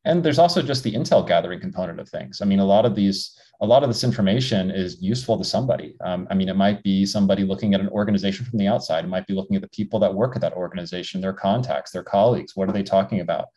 And 0.06 0.24
there's 0.24 0.40
also 0.40 0.62
just 0.62 0.84
the 0.84 0.94
intel 0.94 1.28
gathering 1.28 1.60
component 1.60 2.00
of 2.00 2.08
things. 2.08 2.42
I 2.42 2.46
mean, 2.46 2.60
a 2.60 2.66
lot 2.66 2.86
of 2.86 2.96
these 2.96 3.38
a 3.60 3.66
lot 3.66 3.84
of 3.84 3.90
this 3.90 4.06
information 4.06 4.72
is 4.72 5.02
useful 5.02 5.38
to 5.38 5.44
somebody. 5.44 5.96
Um, 6.02 6.28
I 6.30 6.36
mean, 6.36 6.48
it 6.48 6.56
might 6.56 6.82
be 6.82 7.06
somebody 7.06 7.44
looking 7.44 7.74
at 7.74 7.82
an 7.82 7.90
organization 7.90 8.46
from 8.46 8.60
the 8.60 8.68
outside. 8.68 9.04
It 9.04 9.10
might 9.10 9.28
be 9.28 9.34
looking 9.34 9.58
at 9.58 9.64
the 9.64 9.70
people 9.70 10.00
that 10.00 10.14
work 10.14 10.36
at 10.36 10.42
that 10.44 10.54
organization, 10.54 11.20
their 11.20 11.34
contacts, 11.34 11.92
their 11.92 12.04
colleagues. 12.04 12.56
What 12.56 12.70
are 12.70 12.72
they 12.72 12.84
talking 12.84 13.20
about? 13.20 13.48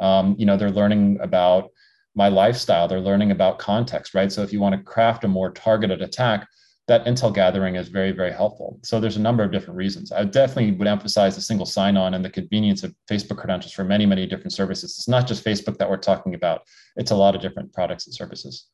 Um, 0.00 0.34
you 0.36 0.44
know, 0.44 0.56
they're 0.56 0.70
learning 0.70 1.18
about 1.22 1.70
my 2.14 2.28
lifestyle. 2.28 2.86
They're 2.86 3.00
learning 3.00 3.30
about 3.30 3.58
context, 3.58 4.14
right? 4.14 4.30
So 4.30 4.42
if 4.42 4.52
you 4.52 4.60
want 4.60 4.74
to 4.74 4.82
craft 4.82 5.24
a 5.24 5.28
more 5.28 5.50
targeted 5.50 6.02
attack, 6.02 6.48
that 6.86 7.06
intel 7.06 7.34
gathering 7.34 7.76
is 7.76 7.88
very, 7.88 8.12
very 8.12 8.30
helpful. 8.30 8.78
So 8.82 9.00
there's 9.00 9.16
a 9.16 9.20
number 9.20 9.42
of 9.42 9.50
different 9.50 9.78
reasons. 9.78 10.12
I 10.12 10.24
definitely 10.24 10.72
would 10.72 10.86
emphasize 10.86 11.34
the 11.34 11.40
single 11.40 11.64
sign-on 11.64 12.12
and 12.12 12.24
the 12.24 12.28
convenience 12.28 12.82
of 12.82 12.94
Facebook 13.10 13.38
credentials 13.38 13.72
for 13.72 13.84
many, 13.84 14.04
many 14.04 14.26
different 14.26 14.52
services. 14.52 14.96
It's 14.98 15.08
not 15.08 15.26
just 15.26 15.44
Facebook 15.44 15.78
that 15.78 15.88
we're 15.88 15.96
talking 15.96 16.34
about. 16.34 16.62
It's 16.96 17.10
a 17.10 17.16
lot 17.16 17.34
of 17.34 17.40
different 17.40 17.72
products 17.72 18.06
and 18.06 18.14
services. 18.14 18.66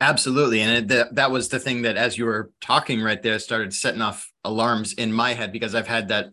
Absolutely. 0.00 0.60
And 0.60 0.76
it, 0.78 0.88
that, 0.88 1.14
that 1.14 1.30
was 1.30 1.48
the 1.48 1.60
thing 1.60 1.82
that, 1.82 1.96
as 1.96 2.18
you 2.18 2.24
were 2.24 2.50
talking 2.60 3.00
right 3.00 3.22
there, 3.22 3.38
started 3.38 3.72
setting 3.72 4.02
off 4.02 4.32
alarms 4.44 4.92
in 4.92 5.12
my 5.12 5.34
head 5.34 5.52
because 5.52 5.74
I've 5.74 5.88
had 5.88 6.08
that 6.08 6.26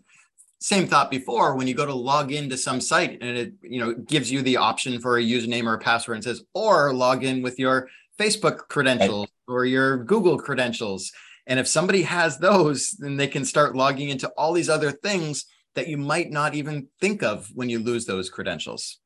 same 0.59 0.87
thought 0.87 1.11
before 1.11 1.55
when 1.55 1.67
you 1.67 1.73
go 1.73 1.85
to 1.85 1.93
log 1.93 2.31
into 2.31 2.57
some 2.57 2.81
site 2.81 3.17
and 3.21 3.37
it 3.37 3.53
you 3.61 3.79
know 3.79 3.93
gives 3.93 4.31
you 4.31 4.41
the 4.41 4.57
option 4.57 4.99
for 4.99 5.17
a 5.17 5.23
username 5.23 5.65
or 5.65 5.75
a 5.75 5.79
password 5.79 6.15
and 6.15 6.23
says 6.23 6.43
or 6.53 6.93
log 6.93 7.23
in 7.23 7.41
with 7.41 7.59
your 7.59 7.89
facebook 8.19 8.59
credentials 8.69 9.27
or 9.47 9.65
your 9.65 10.03
google 10.03 10.37
credentials. 10.37 11.11
And 11.47 11.59
if 11.59 11.67
somebody 11.67 12.01
has 12.03 12.37
those 12.37 12.95
then 12.97 13.17
they 13.17 13.27
can 13.27 13.45
start 13.45 13.75
logging 13.75 14.09
into 14.09 14.29
all 14.37 14.53
these 14.53 14.69
other 14.69 14.91
things 14.91 15.45
that 15.75 15.87
you 15.87 15.97
might 15.97 16.31
not 16.31 16.55
even 16.55 16.87
think 17.01 17.21
of 17.21 17.49
when 17.53 17.69
you 17.69 17.79
lose 17.79 18.05
those 18.05 18.29
credentials 18.29 18.99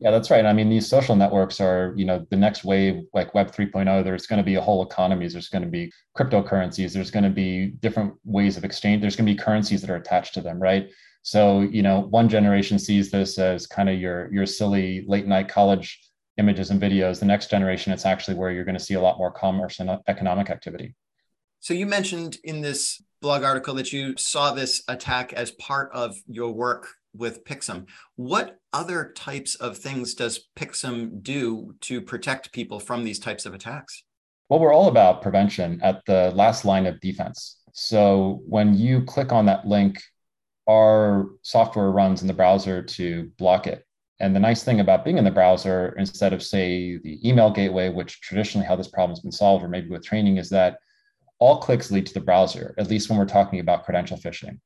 yeah, 0.00 0.10
that's 0.10 0.30
right. 0.30 0.44
I 0.44 0.52
mean, 0.52 0.68
these 0.68 0.88
social 0.88 1.14
networks 1.14 1.60
are, 1.60 1.94
you 1.96 2.04
know, 2.04 2.26
the 2.30 2.36
next 2.36 2.64
wave, 2.64 3.04
like 3.14 3.34
Web 3.34 3.52
3.0, 3.52 4.04
there's 4.04 4.26
going 4.26 4.38
to 4.38 4.44
be 4.44 4.56
a 4.56 4.60
whole 4.60 4.82
economies. 4.82 5.32
There's 5.32 5.48
going 5.48 5.62
to 5.62 5.68
be 5.68 5.92
cryptocurrencies. 6.16 6.92
There's 6.92 7.10
going 7.10 7.24
to 7.24 7.30
be 7.30 7.68
different 7.80 8.14
ways 8.24 8.56
of 8.56 8.64
exchange. 8.64 9.00
There's 9.00 9.16
going 9.16 9.26
to 9.26 9.32
be 9.32 9.38
currencies 9.38 9.80
that 9.80 9.90
are 9.90 9.96
attached 9.96 10.34
to 10.34 10.40
them, 10.40 10.60
right? 10.60 10.90
So, 11.22 11.60
you 11.60 11.82
know, 11.82 12.00
one 12.00 12.28
generation 12.28 12.78
sees 12.78 13.10
this 13.10 13.38
as 13.38 13.66
kind 13.66 13.88
of 13.88 13.98
your 13.98 14.30
your 14.32 14.44
silly 14.44 15.04
late 15.08 15.26
night 15.26 15.48
college 15.48 15.98
images 16.36 16.70
and 16.70 16.80
videos. 16.80 17.20
The 17.20 17.26
next 17.26 17.48
generation, 17.48 17.92
it's 17.92 18.04
actually 18.04 18.36
where 18.36 18.50
you're 18.50 18.64
going 18.64 18.76
to 18.76 18.84
see 18.84 18.94
a 18.94 19.00
lot 19.00 19.16
more 19.16 19.30
commerce 19.30 19.80
and 19.80 19.90
economic 20.06 20.50
activity. 20.50 20.94
So 21.60 21.72
you 21.72 21.86
mentioned 21.86 22.36
in 22.44 22.60
this 22.60 23.02
blog 23.22 23.42
article 23.42 23.74
that 23.76 23.90
you 23.90 24.14
saw 24.18 24.52
this 24.52 24.82
attack 24.86 25.32
as 25.32 25.50
part 25.52 25.90
of 25.94 26.14
your 26.26 26.52
work 26.52 26.88
with 27.14 27.44
PIXM. 27.44 27.86
What 28.16 28.58
other 28.72 29.12
types 29.16 29.54
of 29.54 29.78
things 29.78 30.14
does 30.14 30.48
PIXM 30.56 31.22
do 31.22 31.74
to 31.82 32.00
protect 32.00 32.52
people 32.52 32.80
from 32.80 33.04
these 33.04 33.18
types 33.18 33.46
of 33.46 33.54
attacks? 33.54 34.04
Well, 34.48 34.60
we're 34.60 34.74
all 34.74 34.88
about 34.88 35.22
prevention 35.22 35.80
at 35.82 36.04
the 36.06 36.32
last 36.34 36.64
line 36.64 36.86
of 36.86 37.00
defense. 37.00 37.58
So 37.72 38.42
when 38.46 38.74
you 38.74 39.02
click 39.04 39.32
on 39.32 39.46
that 39.46 39.66
link, 39.66 40.02
our 40.68 41.26
software 41.42 41.90
runs 41.90 42.22
in 42.22 42.28
the 42.28 42.34
browser 42.34 42.82
to 42.82 43.30
block 43.38 43.66
it. 43.66 43.84
And 44.20 44.34
the 44.34 44.40
nice 44.40 44.62
thing 44.62 44.80
about 44.80 45.04
being 45.04 45.18
in 45.18 45.24
the 45.24 45.30
browser, 45.30 45.94
instead 45.98 46.32
of, 46.32 46.42
say, 46.42 46.98
the 46.98 47.28
email 47.28 47.50
gateway, 47.50 47.88
which 47.88 48.20
traditionally 48.20 48.66
how 48.66 48.76
this 48.76 48.88
problem 48.88 49.10
has 49.10 49.20
been 49.20 49.32
solved, 49.32 49.64
or 49.64 49.68
maybe 49.68 49.88
with 49.90 50.04
training, 50.04 50.36
is 50.36 50.48
that 50.50 50.78
all 51.40 51.58
clicks 51.58 51.90
lead 51.90 52.06
to 52.06 52.14
the 52.14 52.20
browser, 52.20 52.74
at 52.78 52.88
least 52.88 53.10
when 53.10 53.18
we're 53.18 53.26
talking 53.26 53.58
about 53.60 53.84
credential 53.84 54.16
phishing. 54.16 54.60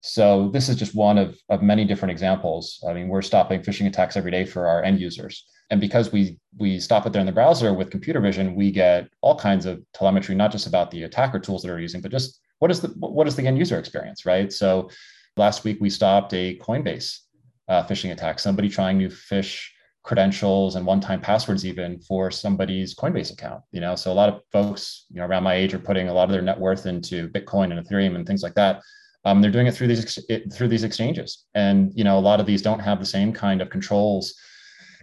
So 0.00 0.48
this 0.50 0.68
is 0.68 0.76
just 0.76 0.94
one 0.94 1.18
of, 1.18 1.36
of 1.48 1.60
many 1.62 1.84
different 1.84 2.12
examples. 2.12 2.82
I 2.88 2.92
mean, 2.92 3.08
we're 3.08 3.22
stopping 3.22 3.62
phishing 3.62 3.86
attacks 3.86 4.16
every 4.16 4.30
day 4.30 4.44
for 4.44 4.68
our 4.68 4.82
end 4.82 5.00
users. 5.00 5.44
And 5.70 5.80
because 5.80 6.12
we 6.12 6.38
we 6.56 6.80
stop 6.80 7.06
it 7.06 7.12
there 7.12 7.20
in 7.20 7.26
the 7.26 7.32
browser 7.32 7.74
with 7.74 7.90
computer 7.90 8.20
vision, 8.20 8.54
we 8.54 8.70
get 8.70 9.08
all 9.20 9.38
kinds 9.38 9.66
of 9.66 9.82
telemetry, 9.92 10.34
not 10.34 10.52
just 10.52 10.66
about 10.66 10.90
the 10.90 11.02
attacker 11.02 11.38
tools 11.38 11.62
that 11.62 11.70
are 11.70 11.80
using, 11.80 12.00
but 12.00 12.10
just 12.10 12.40
what 12.58 12.70
is 12.70 12.80
the 12.80 12.88
what 12.98 13.26
is 13.26 13.36
the 13.36 13.46
end 13.46 13.58
user 13.58 13.78
experience, 13.78 14.24
right? 14.24 14.52
So 14.52 14.88
last 15.36 15.64
week 15.64 15.78
we 15.80 15.90
stopped 15.90 16.32
a 16.32 16.56
Coinbase 16.58 17.18
uh, 17.68 17.84
phishing 17.84 18.12
attack, 18.12 18.38
somebody 18.38 18.68
trying 18.68 18.98
to 19.00 19.08
phish 19.08 19.66
credentials 20.04 20.76
and 20.76 20.86
one-time 20.86 21.20
passwords 21.20 21.66
even 21.66 22.00
for 22.00 22.30
somebody's 22.30 22.94
Coinbase 22.94 23.30
account. 23.30 23.62
You 23.72 23.80
know, 23.80 23.94
so 23.94 24.10
a 24.10 24.14
lot 24.14 24.30
of 24.30 24.40
folks, 24.50 25.04
you 25.10 25.20
know, 25.20 25.26
around 25.26 25.42
my 25.42 25.54
age 25.54 25.74
are 25.74 25.78
putting 25.78 26.08
a 26.08 26.14
lot 26.14 26.24
of 26.24 26.30
their 26.30 26.40
net 26.40 26.58
worth 26.58 26.86
into 26.86 27.28
Bitcoin 27.28 27.76
and 27.76 27.86
Ethereum 27.86 28.16
and 28.16 28.26
things 28.26 28.42
like 28.42 28.54
that. 28.54 28.80
Um, 29.24 29.42
they're 29.42 29.50
doing 29.50 29.66
it 29.66 29.74
through 29.74 29.88
these 29.88 30.18
through 30.52 30.68
these 30.68 30.84
exchanges, 30.84 31.44
and 31.54 31.92
you 31.94 32.04
know, 32.04 32.18
a 32.18 32.20
lot 32.20 32.40
of 32.40 32.46
these 32.46 32.62
don't 32.62 32.78
have 32.78 33.00
the 33.00 33.06
same 33.06 33.32
kind 33.32 33.60
of 33.60 33.70
controls 33.70 34.34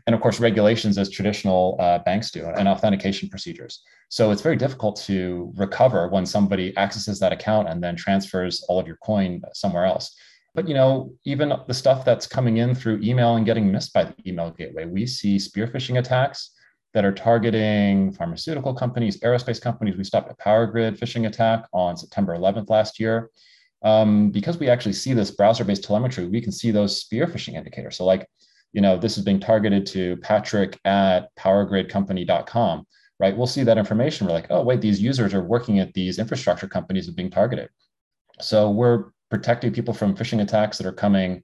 and 0.08 0.13
of 0.13 0.21
course 0.21 0.39
regulations 0.39 0.97
as 0.97 1.10
traditional 1.10 1.78
uh, 1.80 1.99
banks 1.99 2.32
do 2.32 2.45
and 2.45 2.67
authentication 2.67 3.30
procedures. 3.30 3.82
So 4.10 4.32
it's 4.32 4.41
very 4.41 4.56
difficult 4.56 4.97
to 5.04 5.51
recover 5.56 6.08
when 6.10 6.25
somebody 6.25 6.78
accesses 6.78 7.19
that 7.19 7.34
account 7.34 7.69
and 7.69 7.84
then 7.84 7.95
transfers 7.95 8.63
all 8.69 8.80
of 8.80 8.88
your 8.88 8.97
coin 8.97 9.41
somewhere 9.54 9.86
else. 9.86 10.15
But 10.54 10.67
you 10.67 10.73
know 10.73 11.12
even 11.25 11.54
the 11.67 11.73
stuff 11.73 12.06
that's 12.06 12.28
coming 12.28 12.58
in 12.58 12.75
through 12.75 13.01
email 13.01 13.36
and 13.36 13.45
getting 13.45 13.71
missed 13.71 13.93
by 13.93 14.06
the 14.06 14.15
email 14.28 14.51
gateway 14.51 14.86
we 14.86 15.06
see 15.06 15.38
spear 15.39 15.67
phishing 15.67 15.99
attacks 15.99 16.51
that 16.93 17.04
are 17.04 17.12
targeting 17.12 18.13
pharmaceutical 18.13 18.73
companies 18.73 19.19
aerospace 19.19 19.62
companies. 19.62 19.97
We 19.97 20.06
stopped 20.06 20.32
a 20.32 20.36
power 20.36 20.65
grid 20.65 20.97
phishing 20.97 21.28
attack 21.28 21.65
on 21.73 21.97
september 21.97 22.38
11th 22.38 22.69
last 22.69 22.99
year 22.99 23.32
um, 23.84 24.32
because 24.32 24.58
we 24.58 24.70
actually 24.70 24.94
see 24.94 25.14
this 25.14 25.32
browser-based 25.32 25.84
telemetry 25.84 26.26
we 26.26 26.42
can 26.42 26.52
see 26.52 26.72
those 26.72 27.00
spear 27.02 27.28
phishing 27.28 27.56
indicators 27.56 27.98
so 27.98 28.06
like 28.06 28.28
you 28.76 28.82
know, 28.82 28.98
this 28.98 29.18
is 29.18 29.24
being 29.24 29.40
targeted 29.40 29.86
to 29.86 30.18
Patrick 30.18 30.78
at 30.84 31.34
powergridcompany.com, 31.38 32.86
right? 33.22 33.36
We'll 33.36 33.48
see 33.48 33.64
that 33.64 33.78
information. 33.78 34.28
We're 34.28 34.34
like, 34.34 34.48
oh, 34.50 34.64
wait, 34.64 34.82
these 34.82 35.02
users 35.02 35.34
are 35.34 35.42
working 35.42 35.80
at 35.80 35.94
these 35.94 36.20
infrastructure 36.20 36.68
companies 36.68 37.08
and 37.08 37.16
being 37.16 37.32
targeted. 37.32 37.70
So 38.42 38.70
we're 38.70 39.06
protecting 39.32 39.72
people 39.72 39.94
from 39.94 40.14
phishing 40.14 40.42
attacks 40.42 40.78
that 40.78 40.86
are 40.86 40.92
coming 40.92 41.42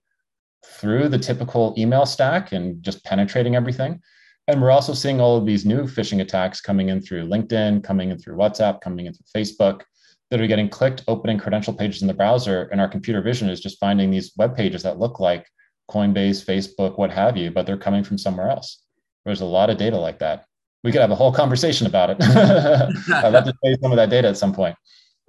through 0.65 1.07
the 1.07 1.17
typical 1.17 1.73
email 1.77 2.05
stack 2.05 2.51
and 2.51 2.83
just 2.83 3.01
penetrating 3.05 3.55
everything. 3.55 4.01
And 4.49 4.61
we're 4.61 4.71
also 4.71 4.93
seeing 4.93 5.21
all 5.21 5.37
of 5.37 5.45
these 5.45 5.65
new 5.65 5.83
phishing 5.83 6.19
attacks 6.19 6.59
coming 6.59 6.89
in 6.89 7.01
through 7.01 7.27
LinkedIn, 7.27 7.81
coming 7.81 8.11
in 8.11 8.19
through 8.19 8.35
WhatsApp, 8.35 8.81
coming 8.81 9.05
in 9.05 9.13
through 9.13 9.41
Facebook 9.41 9.83
that 10.31 10.41
are 10.41 10.47
getting 10.47 10.69
clicked, 10.69 11.03
opening 11.07 11.37
credential 11.37 11.73
pages 11.73 12.01
in 12.01 12.07
the 12.07 12.13
browser. 12.13 12.63
And 12.71 12.79
our 12.81 12.87
computer 12.87 13.21
vision 13.21 13.49
is 13.49 13.59
just 13.59 13.79
finding 13.79 14.09
these 14.09 14.31
web 14.37 14.55
pages 14.55 14.81
that 14.83 14.97
look 14.97 15.19
like 15.19 15.45
Coinbase, 15.89 16.43
Facebook, 16.43 16.97
what 16.97 17.11
have 17.11 17.35
you, 17.35 17.51
but 17.51 17.65
they're 17.65 17.77
coming 17.77 18.03
from 18.03 18.17
somewhere 18.17 18.49
else. 18.49 18.81
There's 19.25 19.41
a 19.41 19.45
lot 19.45 19.69
of 19.69 19.77
data 19.77 19.97
like 19.97 20.19
that. 20.19 20.45
We 20.83 20.91
could 20.91 21.01
have 21.01 21.11
a 21.11 21.15
whole 21.15 21.33
conversation 21.33 21.85
about 21.85 22.11
it. 22.11 22.17
I'd 22.21 23.33
love 23.33 23.43
to 23.43 23.51
show 23.51 23.69
you 23.69 23.77
some 23.81 23.91
of 23.91 23.97
that 23.97 24.09
data 24.09 24.29
at 24.29 24.37
some 24.37 24.53
point. 24.53 24.75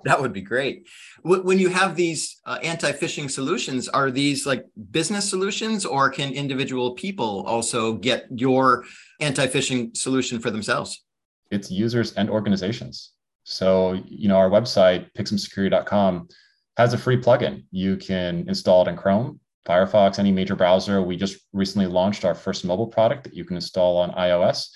That 0.04 0.20
would 0.20 0.32
be 0.32 0.40
great. 0.40 0.88
When 1.22 1.58
you 1.58 1.68
have 1.68 1.94
these 1.94 2.40
uh, 2.46 2.58
anti-phishing 2.62 3.30
solutions, 3.30 3.88
are 3.88 4.10
these 4.10 4.46
like 4.46 4.64
business 4.90 5.28
solutions, 5.28 5.84
or 5.84 6.10
can 6.10 6.32
individual 6.32 6.92
people 6.94 7.44
also 7.46 7.94
get 7.94 8.26
your 8.34 8.84
anti-phishing 9.20 9.96
solution 9.96 10.40
for 10.40 10.50
themselves? 10.50 11.04
It's 11.50 11.70
users 11.70 12.14
and 12.14 12.30
organizations. 12.30 13.12
So, 13.44 14.00
you 14.06 14.28
know, 14.28 14.36
our 14.36 14.50
website, 14.50 15.12
pixmsecurity.com, 15.14 16.28
has 16.76 16.94
a 16.94 16.98
free 16.98 17.16
plugin. 17.16 17.64
You 17.70 17.96
can 17.96 18.48
install 18.48 18.86
it 18.86 18.90
in 18.90 18.96
Chrome. 18.96 19.40
Firefox, 19.66 20.18
any 20.18 20.32
major 20.32 20.56
browser. 20.56 21.02
We 21.02 21.16
just 21.16 21.38
recently 21.52 21.86
launched 21.86 22.24
our 22.24 22.34
first 22.34 22.64
mobile 22.64 22.88
product 22.88 23.24
that 23.24 23.34
you 23.34 23.44
can 23.44 23.56
install 23.56 23.96
on 23.96 24.10
iOS. 24.12 24.68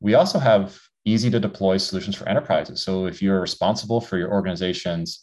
We 0.00 0.14
also 0.14 0.38
have 0.38 0.78
easy 1.04 1.30
to 1.30 1.38
deploy 1.38 1.76
solutions 1.76 2.16
for 2.16 2.28
enterprises. 2.28 2.82
So 2.82 3.06
if 3.06 3.22
you're 3.22 3.40
responsible 3.40 4.00
for 4.00 4.16
your 4.16 4.32
organization's 4.32 5.22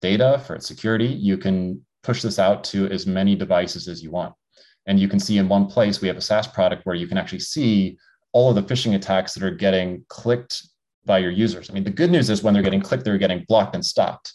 data, 0.00 0.42
for 0.46 0.54
its 0.54 0.66
security, 0.66 1.06
you 1.06 1.36
can 1.36 1.84
push 2.02 2.22
this 2.22 2.38
out 2.38 2.64
to 2.64 2.88
as 2.88 3.06
many 3.06 3.34
devices 3.34 3.88
as 3.88 4.02
you 4.02 4.10
want. 4.10 4.34
And 4.86 4.98
you 4.98 5.08
can 5.08 5.20
see 5.20 5.38
in 5.38 5.48
one 5.48 5.66
place, 5.66 6.00
we 6.00 6.08
have 6.08 6.16
a 6.16 6.22
SaaS 6.22 6.46
product 6.46 6.86
where 6.86 6.94
you 6.94 7.06
can 7.06 7.18
actually 7.18 7.40
see 7.40 7.98
all 8.32 8.48
of 8.48 8.54
the 8.54 8.62
phishing 8.74 8.94
attacks 8.94 9.34
that 9.34 9.42
are 9.42 9.50
getting 9.50 10.04
clicked 10.08 10.66
by 11.08 11.18
your 11.18 11.32
users. 11.32 11.68
I 11.68 11.72
mean, 11.72 11.82
the 11.82 11.90
good 11.90 12.12
news 12.12 12.30
is 12.30 12.44
when 12.44 12.54
they're 12.54 12.62
getting 12.62 12.80
clicked, 12.80 13.04
they're 13.04 13.18
getting 13.18 13.44
blocked 13.48 13.74
and 13.74 13.84
stopped 13.84 14.34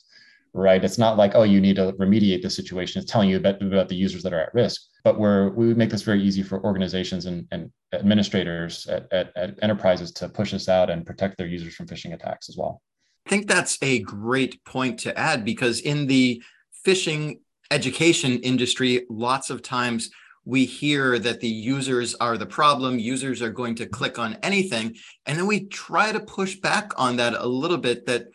right? 0.53 0.83
It's 0.83 0.97
not 0.97 1.17
like, 1.17 1.33
oh, 1.33 1.43
you 1.43 1.59
need 1.59 1.77
to 1.77 1.93
remediate 1.93 2.41
the 2.41 2.49
situation. 2.49 3.01
It's 3.01 3.12
telling 3.12 3.29
you 3.29 3.38
about, 3.38 3.62
about 3.62 3.89
the 3.89 3.95
users 3.95 4.21
that 4.23 4.33
are 4.33 4.39
at 4.39 4.53
risk. 4.53 4.81
But 5.03 5.19
we're, 5.19 5.49
we 5.49 5.73
make 5.73 5.89
this 5.89 6.03
very 6.03 6.21
easy 6.21 6.43
for 6.43 6.63
organizations 6.63 7.25
and, 7.25 7.47
and 7.51 7.71
administrators 7.91 8.86
at, 8.88 9.12
at, 9.12 9.36
at 9.36 9.55
enterprises 9.62 10.12
to 10.13 10.29
push 10.29 10.51
this 10.51 10.69
out 10.69 10.89
and 10.89 11.05
protect 11.05 11.38
their 11.38 11.47
users 11.47 11.75
from 11.75 11.88
phishing 11.88 12.13
attacks 12.13 12.49
as 12.49 12.57
well. 12.57 12.81
I 13.25 13.29
think 13.29 13.47
that's 13.47 13.77
a 13.81 13.99
great 13.99 14.63
point 14.63 14.99
to 15.01 15.17
add 15.17 15.43
because 15.43 15.79
in 15.79 16.07
the 16.07 16.41
phishing 16.86 17.39
education 17.71 18.39
industry, 18.39 19.05
lots 19.09 19.49
of 19.49 19.62
times 19.62 20.12
we 20.45 20.65
hear 20.65 21.19
that 21.19 21.39
the 21.39 21.47
users 21.47 22.15
are 22.15 22.38
the 22.38 22.45
problem, 22.45 22.99
users 22.99 23.41
are 23.41 23.49
going 23.49 23.75
to 23.75 23.86
click 23.86 24.19
on 24.19 24.38
anything. 24.43 24.95
And 25.25 25.38
then 25.38 25.47
we 25.47 25.67
try 25.67 26.12
to 26.12 26.19
push 26.19 26.56
back 26.56 26.91
on 26.97 27.15
that 27.17 27.34
a 27.34 27.47
little 27.47 27.77
bit 27.77 28.06
that 28.08 28.27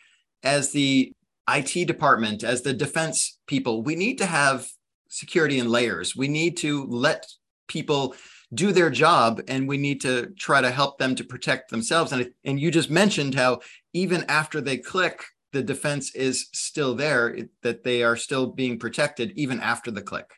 as 0.42 0.73
the 0.73 1.12
IT 1.49 1.87
department, 1.87 2.44
as 2.44 2.62
the 2.62 2.73
defense 2.73 3.38
people, 3.47 3.83
we 3.83 3.94
need 3.94 4.18
to 4.18 4.27
have 4.27 4.66
security 5.09 5.59
in 5.59 5.68
layers. 5.68 6.16
We 6.16 6.29
need 6.29 6.57
to 6.59 6.87
let 6.87 7.27
people 7.66 8.14
do 8.55 8.73
their 8.73 8.90
job 8.90 9.42
and 9.49 9.68
we 9.68 9.77
need 9.77 10.01
to 10.01 10.29
try 10.38 10.61
to 10.61 10.71
help 10.71 10.99
them 10.99 11.14
to 11.14 11.25
protect 11.25 11.71
themselves. 11.71 12.12
And, 12.12 12.31
and 12.44 12.59
you 12.59 12.71
just 12.71 12.90
mentioned 12.90 13.35
how 13.35 13.61
even 13.92 14.25
after 14.29 14.61
they 14.61 14.79
click, 14.79 15.25
the 15.53 15.62
defense 15.62 16.14
is 16.14 16.49
still 16.53 16.94
there, 16.94 17.37
that 17.62 17.83
they 17.83 18.03
are 18.03 18.16
still 18.16 18.47
being 18.47 18.79
protected 18.79 19.33
even 19.37 19.61
after 19.61 19.90
the 19.90 20.03
click. 20.03 20.31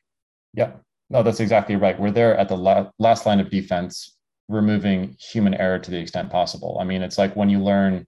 Yeah, 0.54 0.72
no, 1.10 1.22
that's 1.22 1.40
exactly 1.40 1.76
right. 1.76 1.98
We're 1.98 2.12
there 2.12 2.36
at 2.36 2.48
the 2.48 2.56
la- 2.56 2.90
last 2.98 3.26
line 3.26 3.40
of 3.40 3.50
defense, 3.50 4.16
removing 4.48 5.16
human 5.18 5.54
error 5.54 5.78
to 5.78 5.90
the 5.90 5.98
extent 5.98 6.30
possible. 6.30 6.78
I 6.80 6.84
mean, 6.84 7.02
it's 7.02 7.18
like 7.18 7.34
when 7.34 7.50
you 7.50 7.58
learn 7.58 8.06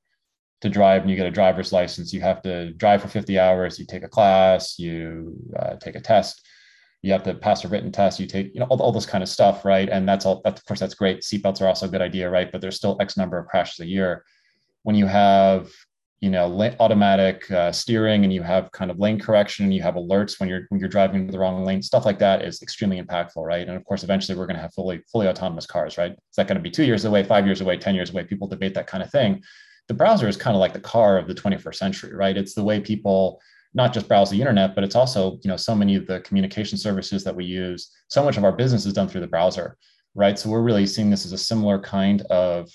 to 0.61 0.69
drive 0.69 1.03
and 1.03 1.11
you 1.11 1.17
get 1.17 1.27
a 1.27 1.31
driver's 1.31 1.73
license, 1.73 2.13
you 2.13 2.21
have 2.21 2.41
to 2.43 2.73
drive 2.75 3.03
for 3.03 3.09
50 3.09 3.39
hours, 3.39 3.79
you 3.79 3.87
take 3.87 4.05
a 4.05 4.09
class, 4.09 4.79
you 4.79 5.37
uh, 5.59 5.75
take 5.77 5.97
a 5.97 6.01
test, 6.01 6.47
you 7.03 7.11
have 7.11 7.25
to 7.25 7.35
pass 7.35 7.65
a 7.65 7.69
written 7.69 7.91
test, 7.91 8.21
you 8.21 8.27
take, 8.29 8.55
you 8.55 8.61
know, 8.61 8.67
all, 8.67 8.81
all 8.81 8.93
this 8.93 9.07
kind 9.07 9.23
of 9.23 9.29
stuff, 9.29 9.65
right? 9.65 9.89
And 9.89 10.09
that's 10.09 10.25
all, 10.25 10.41
that, 10.45 10.57
of 10.57 10.65
course, 10.65 10.79
that's 10.79 10.95
great. 10.95 11.23
Seatbelts 11.23 11.61
are 11.61 11.67
also 11.67 11.87
a 11.87 11.89
good 11.89 12.01
idea, 12.01 12.31
right? 12.31 12.51
But 12.53 12.61
there's 12.61 12.77
still 12.77 12.97
X 13.01 13.17
number 13.17 13.37
of 13.37 13.49
crashes 13.49 13.81
a 13.81 13.87
year. 13.87 14.25
When 14.85 14.95
you 14.95 15.07
have, 15.07 15.73
you 16.23 16.31
know, 16.31 16.47
automatic 16.81 17.51
uh, 17.51 17.71
steering 17.71 18.25
and 18.25 18.33
you 18.33 18.43
have 18.43 18.73
kind 18.73 18.91
of 18.91 18.99
lane 18.99 19.19
correction, 19.19 19.67
and 19.67 19.75
you 19.75 19.83
have 19.83 19.97
alerts 19.97 20.41
when 20.41 20.49
you're 20.49 20.63
when 20.71 20.81
you're 20.81 20.89
driving 20.89 21.27
the 21.27 21.39
wrong 21.39 21.65
lane, 21.65 21.83
stuff 21.83 22.07
like 22.07 22.19
that 22.21 22.43
is 22.43 22.63
extremely 22.63 23.03
impactful, 23.03 23.45
right? 23.45 23.69
And 23.69 23.77
of 23.77 23.85
course, 23.85 24.03
eventually 24.05 24.39
we're 24.39 24.47
going 24.47 24.57
to 24.57 24.63
have 24.63 24.73
fully 24.73 25.03
fully 25.13 25.29
autonomous 25.29 25.67
cars, 25.67 25.99
right? 25.99 26.13
Is 26.13 26.37
that 26.37 26.49
going 26.49 26.57
to 26.57 26.63
be 26.63 26.71
two 26.71 26.85
years 26.85 27.05
away, 27.05 27.23
five 27.23 27.45
years 27.45 27.61
away, 27.61 27.77
ten 27.77 27.95
years 27.95 28.11
away? 28.11 28.25
People 28.25 28.49
debate 28.49 28.73
that 28.75 28.87
kind 28.87 29.03
of 29.03 29.11
thing 29.11 29.43
the 29.89 29.95
browser 29.95 30.29
is 30.29 30.37
kind 30.37 30.55
of 30.55 30.61
like 30.61 30.73
the 30.73 30.81
car 30.81 31.19
of 31.19 31.27
the 31.27 31.35
21st 31.35 31.75
century, 31.75 32.15
right? 32.15 32.37
It's 32.37 32.55
the 32.55 32.65
way 32.65 32.81
people 32.81 33.41
not 33.75 33.93
just 33.93 34.09
browse 34.09 34.31
the 34.31 34.41
internet, 34.41 34.75
but 34.75 34.85
it's 34.85 34.95
also, 34.95 35.39
you 35.43 35.49
know, 35.49 35.57
so 35.57 35.75
many 35.75 35.97
of 35.97 36.07
the 36.07 36.21
communication 36.21 36.79
services 36.79 37.25
that 37.25 37.35
we 37.35 37.45
use. 37.45 37.91
So 38.09 38.23
much 38.23 38.37
of 38.37 38.45
our 38.45 38.53
business 38.53 38.87
is 38.87 38.93
done 38.93 39.09
through 39.09 39.23
the 39.23 39.27
browser, 39.27 39.77
right? 40.15 40.39
So 40.39 40.51
we're 40.51 40.63
really 40.63 40.87
seeing 40.87 41.11
this 41.11 41.25
as 41.25 41.33
a 41.33 41.39
similar 41.39 41.79
kind 41.79 42.23
of 42.23 42.71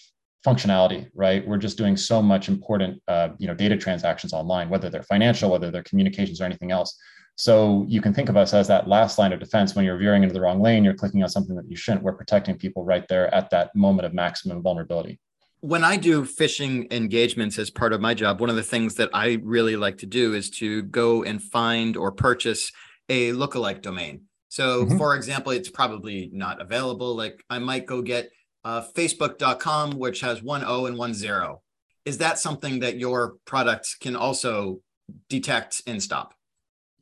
functionality, 0.47 1.07
right? 1.13 1.45
We're 1.45 1.57
just 1.57 1.77
doing 1.77 1.97
so 1.97 2.21
much 2.21 2.47
important, 2.47 3.01
uh, 3.07 3.29
you 3.37 3.47
know, 3.47 3.53
data 3.53 3.75
transactions 3.75 4.31
online, 4.31 4.69
whether 4.69 4.89
they're 4.89 5.03
financial, 5.03 5.51
whether 5.51 5.69
they're 5.71 5.83
communications 5.83 6.39
or 6.39 6.45
anything 6.45 6.71
else. 6.71 6.97
So 7.35 7.85
you 7.87 8.01
can 8.01 8.13
think 8.13 8.29
of 8.29 8.37
us 8.37 8.53
as 8.53 8.67
that 8.69 8.87
last 8.87 9.19
line 9.19 9.33
of 9.33 9.39
defense 9.39 9.75
when 9.75 9.83
you're 9.85 9.97
veering 9.97 10.23
into 10.23 10.33
the 10.33 10.41
wrong 10.41 10.61
lane, 10.61 10.83
you're 10.83 10.95
clicking 10.95 11.21
on 11.21 11.29
something 11.29 11.55
that 11.55 11.69
you 11.69 11.75
shouldn't. 11.75 12.01
We're 12.01 12.13
protecting 12.13 12.57
people 12.57 12.85
right 12.85 13.05
there 13.09 13.33
at 13.35 13.49
that 13.49 13.75
moment 13.75 14.05
of 14.05 14.13
maximum 14.13 14.63
vulnerability. 14.63 15.19
When 15.59 15.83
I 15.83 15.97
do 15.97 16.23
phishing 16.23 16.91
engagements 16.93 17.59
as 17.59 17.69
part 17.69 17.91
of 17.91 17.99
my 17.99 18.13
job, 18.13 18.39
one 18.39 18.49
of 18.49 18.55
the 18.55 18.63
things 18.63 18.95
that 18.95 19.09
I 19.13 19.39
really 19.43 19.75
like 19.75 19.97
to 19.99 20.05
do 20.05 20.33
is 20.33 20.49
to 20.51 20.83
go 20.83 21.23
and 21.23 21.43
find 21.43 21.97
or 21.97 22.11
purchase 22.11 22.71
a 23.09 23.31
lookalike 23.33 23.81
domain. 23.81 24.21
So, 24.49 24.85
mm-hmm. 24.85 24.97
for 24.97 25.15
example, 25.15 25.51
it's 25.51 25.69
probably 25.69 26.29
not 26.31 26.61
available. 26.61 27.15
Like 27.15 27.43
I 27.49 27.59
might 27.59 27.85
go 27.85 28.01
get 28.01 28.29
uh, 28.67 28.83
facebook.com, 28.97 29.91
which 29.91 30.19
has 30.19 30.43
one 30.43 30.61
O 30.65 30.87
and 30.87 30.97
one 30.97 31.13
zero. 31.13 31.61
Is 32.03 32.17
that 32.17 32.37
something 32.37 32.81
that 32.81 32.99
your 32.99 33.35
product 33.45 33.95
can 34.01 34.13
also 34.15 34.81
detect 35.29 35.81
and 35.87 36.03
stop? 36.03 36.33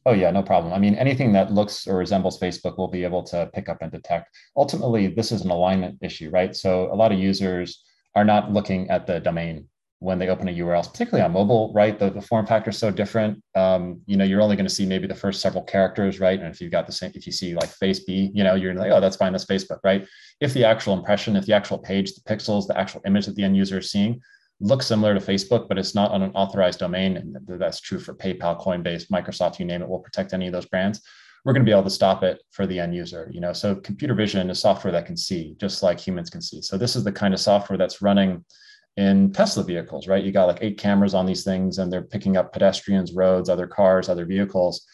Oh 0.05 0.13
yeah, 0.13 0.29
no 0.29 0.43
problem. 0.43 0.73
I 0.73 0.77
mean, 0.77 0.93
anything 0.93 1.33
that 1.33 1.51
looks 1.51 1.87
or 1.87 1.97
resembles 1.97 2.39
Facebook 2.39 2.77
will 2.77 2.87
be 2.87 3.03
able 3.03 3.23
to 3.23 3.49
pick 3.55 3.67
up 3.67 3.79
and 3.81 3.91
detect. 3.91 4.29
Ultimately, 4.55 5.07
this 5.07 5.31
is 5.31 5.41
an 5.41 5.49
alignment 5.49 5.97
issue, 6.03 6.29
right? 6.29 6.55
So 6.55 6.93
a 6.93 6.97
lot 7.01 7.11
of 7.11 7.17
users 7.17 7.83
are 8.13 8.25
not 8.25 8.53
looking 8.53 8.87
at 8.91 9.07
the 9.07 9.19
domain 9.19 9.67
when 10.05 10.19
they 10.19 10.29
open 10.29 10.47
a 10.47 10.51
URL, 10.51 10.87
particularly 10.89 11.25
on 11.25 11.31
mobile, 11.31 11.73
right? 11.73 11.97
The, 11.97 12.11
the 12.11 12.21
form 12.21 12.45
factor 12.45 12.69
is 12.69 12.77
so 12.77 12.91
different. 12.91 13.41
Um, 13.55 14.01
you 14.05 14.17
know, 14.17 14.23
you're 14.23 14.41
only 14.41 14.55
going 14.55 14.67
to 14.67 14.73
see 14.73 14.85
maybe 14.85 15.07
the 15.07 15.15
first 15.15 15.41
several 15.41 15.63
characters, 15.63 16.19
right? 16.19 16.39
And 16.39 16.47
if 16.47 16.61
you've 16.61 16.71
got 16.71 16.85
the 16.85 16.93
same, 16.93 17.11
if 17.15 17.25
you 17.25 17.31
see 17.31 17.55
like 17.55 17.69
face 17.69 18.01
B, 18.01 18.29
you 18.31 18.43
know, 18.43 18.53
you're 18.53 18.75
like, 18.75 18.91
oh, 18.91 19.01
that's 19.01 19.15
fine, 19.15 19.31
that's 19.31 19.45
Facebook, 19.45 19.79
right? 19.83 20.07
If 20.39 20.53
the 20.53 20.63
actual 20.63 20.93
impression, 20.93 21.35
if 21.35 21.47
the 21.47 21.53
actual 21.53 21.79
page, 21.79 22.13
the 22.13 22.21
pixels, 22.21 22.67
the 22.67 22.77
actual 22.77 23.01
image 23.07 23.25
that 23.25 23.35
the 23.35 23.43
end 23.43 23.57
user 23.57 23.79
is 23.79 23.91
seeing 23.91 24.21
looks 24.59 24.85
similar 24.85 25.17
to 25.17 25.19
Facebook, 25.19 25.67
but 25.67 25.79
it's 25.79 25.95
not 25.95 26.11
on 26.11 26.21
an 26.21 26.31
authorized 26.31 26.79
domain. 26.79 27.17
And 27.17 27.35
that's 27.59 27.81
true 27.81 27.99
for 27.99 28.13
PayPal, 28.13 28.61
Coinbase, 28.61 29.09
Microsoft, 29.09 29.57
you 29.57 29.65
name 29.65 29.81
it, 29.81 29.89
will 29.89 29.99
protect 29.99 30.33
any 30.33 30.45
of 30.45 30.53
those 30.53 30.67
brands. 30.67 31.01
We're 31.43 31.53
going 31.53 31.65
to 31.65 31.69
be 31.69 31.73
able 31.73 31.83
to 31.83 31.89
stop 31.89 32.21
it 32.21 32.43
for 32.51 32.67
the 32.67 32.79
end 32.79 32.93
user. 32.93 33.27
You 33.33 33.41
know, 33.41 33.53
so 33.53 33.75
computer 33.75 34.13
vision 34.13 34.51
is 34.51 34.59
software 34.59 34.91
that 34.93 35.07
can 35.07 35.17
see, 35.17 35.55
just 35.59 35.81
like 35.81 35.99
humans 35.99 36.29
can 36.29 36.41
see. 36.41 36.61
So 36.61 36.77
this 36.77 36.95
is 36.95 37.03
the 37.03 37.11
kind 37.11 37.33
of 37.33 37.39
software 37.39 37.77
that's 37.77 38.03
running 38.03 38.45
in 38.97 39.31
Tesla 39.33 39.63
vehicles, 39.63 40.07
right? 40.07 40.23
You 40.23 40.31
got 40.31 40.47
like 40.47 40.59
eight 40.61 40.77
cameras 40.77 41.13
on 41.13 41.25
these 41.25 41.43
things, 41.43 41.77
and 41.79 41.91
they're 41.91 42.01
picking 42.01 42.37
up 42.37 42.53
pedestrians, 42.53 43.13
roads, 43.13 43.49
other 43.49 43.67
cars, 43.67 44.09
other 44.09 44.25
vehicles. 44.25 44.85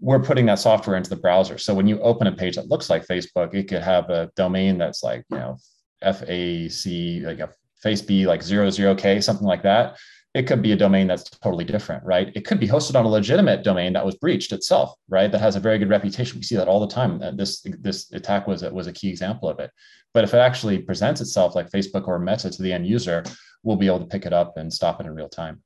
We're 0.00 0.22
putting 0.22 0.46
that 0.46 0.58
software 0.58 0.96
into 0.96 1.10
the 1.10 1.16
browser. 1.16 1.58
So 1.58 1.74
when 1.74 1.86
you 1.86 2.00
open 2.00 2.26
a 2.26 2.32
page 2.32 2.56
that 2.56 2.68
looks 2.68 2.90
like 2.90 3.06
Facebook, 3.06 3.54
it 3.54 3.68
could 3.68 3.82
have 3.82 4.10
a 4.10 4.30
domain 4.36 4.78
that's 4.78 5.02
like, 5.02 5.24
you 5.30 5.38
know, 5.38 5.56
FAC, 6.02 7.22
like 7.24 7.38
a 7.38 7.50
face 7.82 8.02
B 8.02 8.26
like 8.26 8.42
zero 8.42 8.68
zero 8.70 8.94
K, 8.94 9.20
something 9.20 9.46
like 9.46 9.62
that. 9.62 9.96
It 10.34 10.46
could 10.46 10.62
be 10.62 10.72
a 10.72 10.76
domain 10.76 11.06
that's 11.06 11.28
totally 11.28 11.64
different, 11.64 12.02
right? 12.04 12.32
It 12.34 12.46
could 12.46 12.58
be 12.58 12.66
hosted 12.66 12.96
on 12.96 13.04
a 13.04 13.08
legitimate 13.08 13.62
domain 13.62 13.92
that 13.92 14.04
was 14.04 14.14
breached 14.14 14.52
itself, 14.52 14.94
right? 15.08 15.30
That 15.30 15.42
has 15.42 15.56
a 15.56 15.60
very 15.60 15.78
good 15.78 15.90
reputation. 15.90 16.38
We 16.38 16.42
see 16.42 16.56
that 16.56 16.68
all 16.68 16.80
the 16.80 16.92
time. 16.92 17.20
Uh, 17.22 17.32
this 17.32 17.60
this 17.60 18.10
attack 18.12 18.46
was 18.46 18.62
was 18.62 18.86
a 18.86 18.92
key 18.92 19.10
example 19.10 19.48
of 19.48 19.58
it. 19.58 19.70
But 20.14 20.24
if 20.24 20.32
it 20.32 20.38
actually 20.38 20.78
presents 20.78 21.20
itself 21.20 21.54
like 21.54 21.70
Facebook 21.70 22.08
or 22.08 22.18
Meta 22.18 22.50
to 22.50 22.62
the 22.62 22.72
end 22.72 22.86
user, 22.86 23.24
we'll 23.62 23.76
be 23.76 23.86
able 23.86 24.00
to 24.00 24.06
pick 24.06 24.24
it 24.24 24.32
up 24.32 24.56
and 24.56 24.72
stop 24.72 25.00
it 25.00 25.06
in 25.06 25.14
real 25.14 25.28
time. 25.28 25.62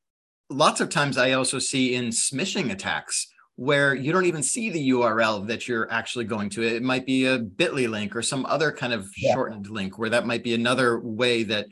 Lots 0.50 0.80
of 0.80 0.88
times, 0.88 1.18
I 1.18 1.32
also 1.32 1.58
see 1.58 1.94
in 1.94 2.06
smishing 2.06 2.70
attacks 2.70 3.28
where 3.56 3.94
you 3.94 4.12
don't 4.12 4.26
even 4.26 4.42
see 4.42 4.70
the 4.70 4.90
URL 4.90 5.46
that 5.48 5.66
you're 5.66 5.90
actually 5.90 6.26
going 6.26 6.50
to. 6.50 6.62
It 6.62 6.82
might 6.82 7.06
be 7.06 7.24
a 7.24 7.38
Bitly 7.38 7.88
link 7.88 8.14
or 8.14 8.22
some 8.22 8.44
other 8.46 8.70
kind 8.70 8.92
of 8.92 9.08
yeah. 9.16 9.32
shortened 9.32 9.68
link 9.68 9.98
where 9.98 10.10
that 10.10 10.26
might 10.26 10.44
be 10.44 10.54
another 10.54 11.00
way 11.00 11.42
that 11.44 11.66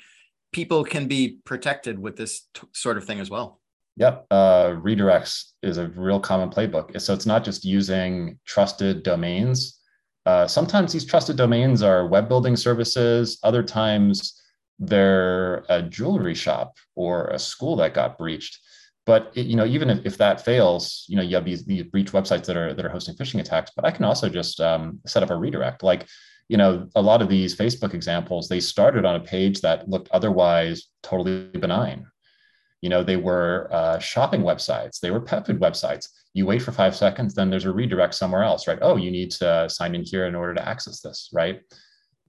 people 0.55 0.85
can 0.85 1.07
be 1.07 1.41
protected 1.45 1.99
with 1.99 2.17
this 2.17 2.49
t- 2.55 2.63
sort 2.73 2.97
of 2.97 3.05
thing 3.05 3.21
as 3.21 3.29
well. 3.29 3.61
Yep. 3.97 4.27
Uh, 4.31 4.69
redirects 4.89 5.53
is 5.63 5.79
a 5.79 5.89
real 5.89 6.21
common 6.21 6.49
playbook. 6.49 6.99
So 7.01 7.13
it's 7.13 7.27
not 7.27 7.45
just 7.45 7.65
using 7.65 8.39
trusted 8.47 9.03
domains. 9.03 9.81
Uh, 10.25 10.47
sometimes 10.47 10.93
these 10.93 11.05
trusted 11.05 11.37
domains 11.37 11.83
are 11.83 12.07
web 12.07 12.29
building 12.29 12.57
services. 12.57 13.39
Other 13.43 13.63
times 13.63 14.41
they're 14.79 15.65
a 15.69 15.83
jewelry 15.83 16.35
shop 16.35 16.79
or 16.95 17.29
a 17.29 17.39
school 17.39 17.77
that 17.77 17.95
got 17.95 18.17
breached. 18.17 18.59
But 19.07 19.33
it, 19.35 19.47
you 19.47 19.57
know, 19.57 19.67
even 19.67 19.91
if, 19.91 20.07
if 20.07 20.17
that 20.19 20.45
fails, 20.45 21.05
you 21.09 21.17
know, 21.17 21.23
you 21.23 21.35
have 21.37 21.45
these, 21.45 21.65
these 21.65 21.83
breach 21.83 22.13
websites 22.13 22.47
that 22.47 22.57
are 22.57 22.73
that 22.73 22.85
are 22.87 22.89
hosting 22.89 23.15
phishing 23.17 23.41
attacks. 23.41 23.71
But 23.77 23.85
I 23.85 23.91
can 23.91 24.05
also 24.05 24.29
just 24.29 24.61
um, 24.61 25.01
set 25.07 25.23
up 25.23 25.31
a 25.31 25.37
redirect. 25.37 25.83
Like 25.83 26.07
you 26.49 26.57
know, 26.57 26.89
a 26.95 27.03
lot 27.03 27.23
of 27.23 27.29
these 27.29 27.57
Facebook 27.57 27.95
examples, 27.95 28.49
they 28.49 28.61
started 28.61 29.05
on 29.05 29.17
a 29.17 29.21
page 29.21 29.61
that 29.63 29.89
looked 29.89 30.09
otherwise 30.11 30.89
totally 31.03 31.49
benign. 31.49 32.07
You 32.83 32.91
know, 32.91 33.03
they 33.03 33.17
were 33.17 33.69
uh, 33.73 33.99
shopping 33.99 34.43
websites, 34.43 35.01
they 35.01 35.11
were 35.11 35.21
pet 35.21 35.47
food 35.47 35.61
websites. 35.61 36.09
You 36.35 36.47
wait 36.47 36.63
for 36.63 36.73
five 36.73 36.95
seconds, 36.97 37.35
then 37.35 37.49
there's 37.49 37.65
a 37.65 37.73
redirect 37.73 38.15
somewhere 38.15 38.43
else, 38.43 38.67
right? 38.67 38.79
Oh, 38.83 38.97
you 38.97 39.11
need 39.11 39.31
to 39.33 39.69
sign 39.71 39.95
in 39.95 40.03
here 40.03 40.27
in 40.27 40.35
order 40.35 40.55
to 40.55 40.69
access 40.69 41.01
this, 41.01 41.31
right? 41.33 41.61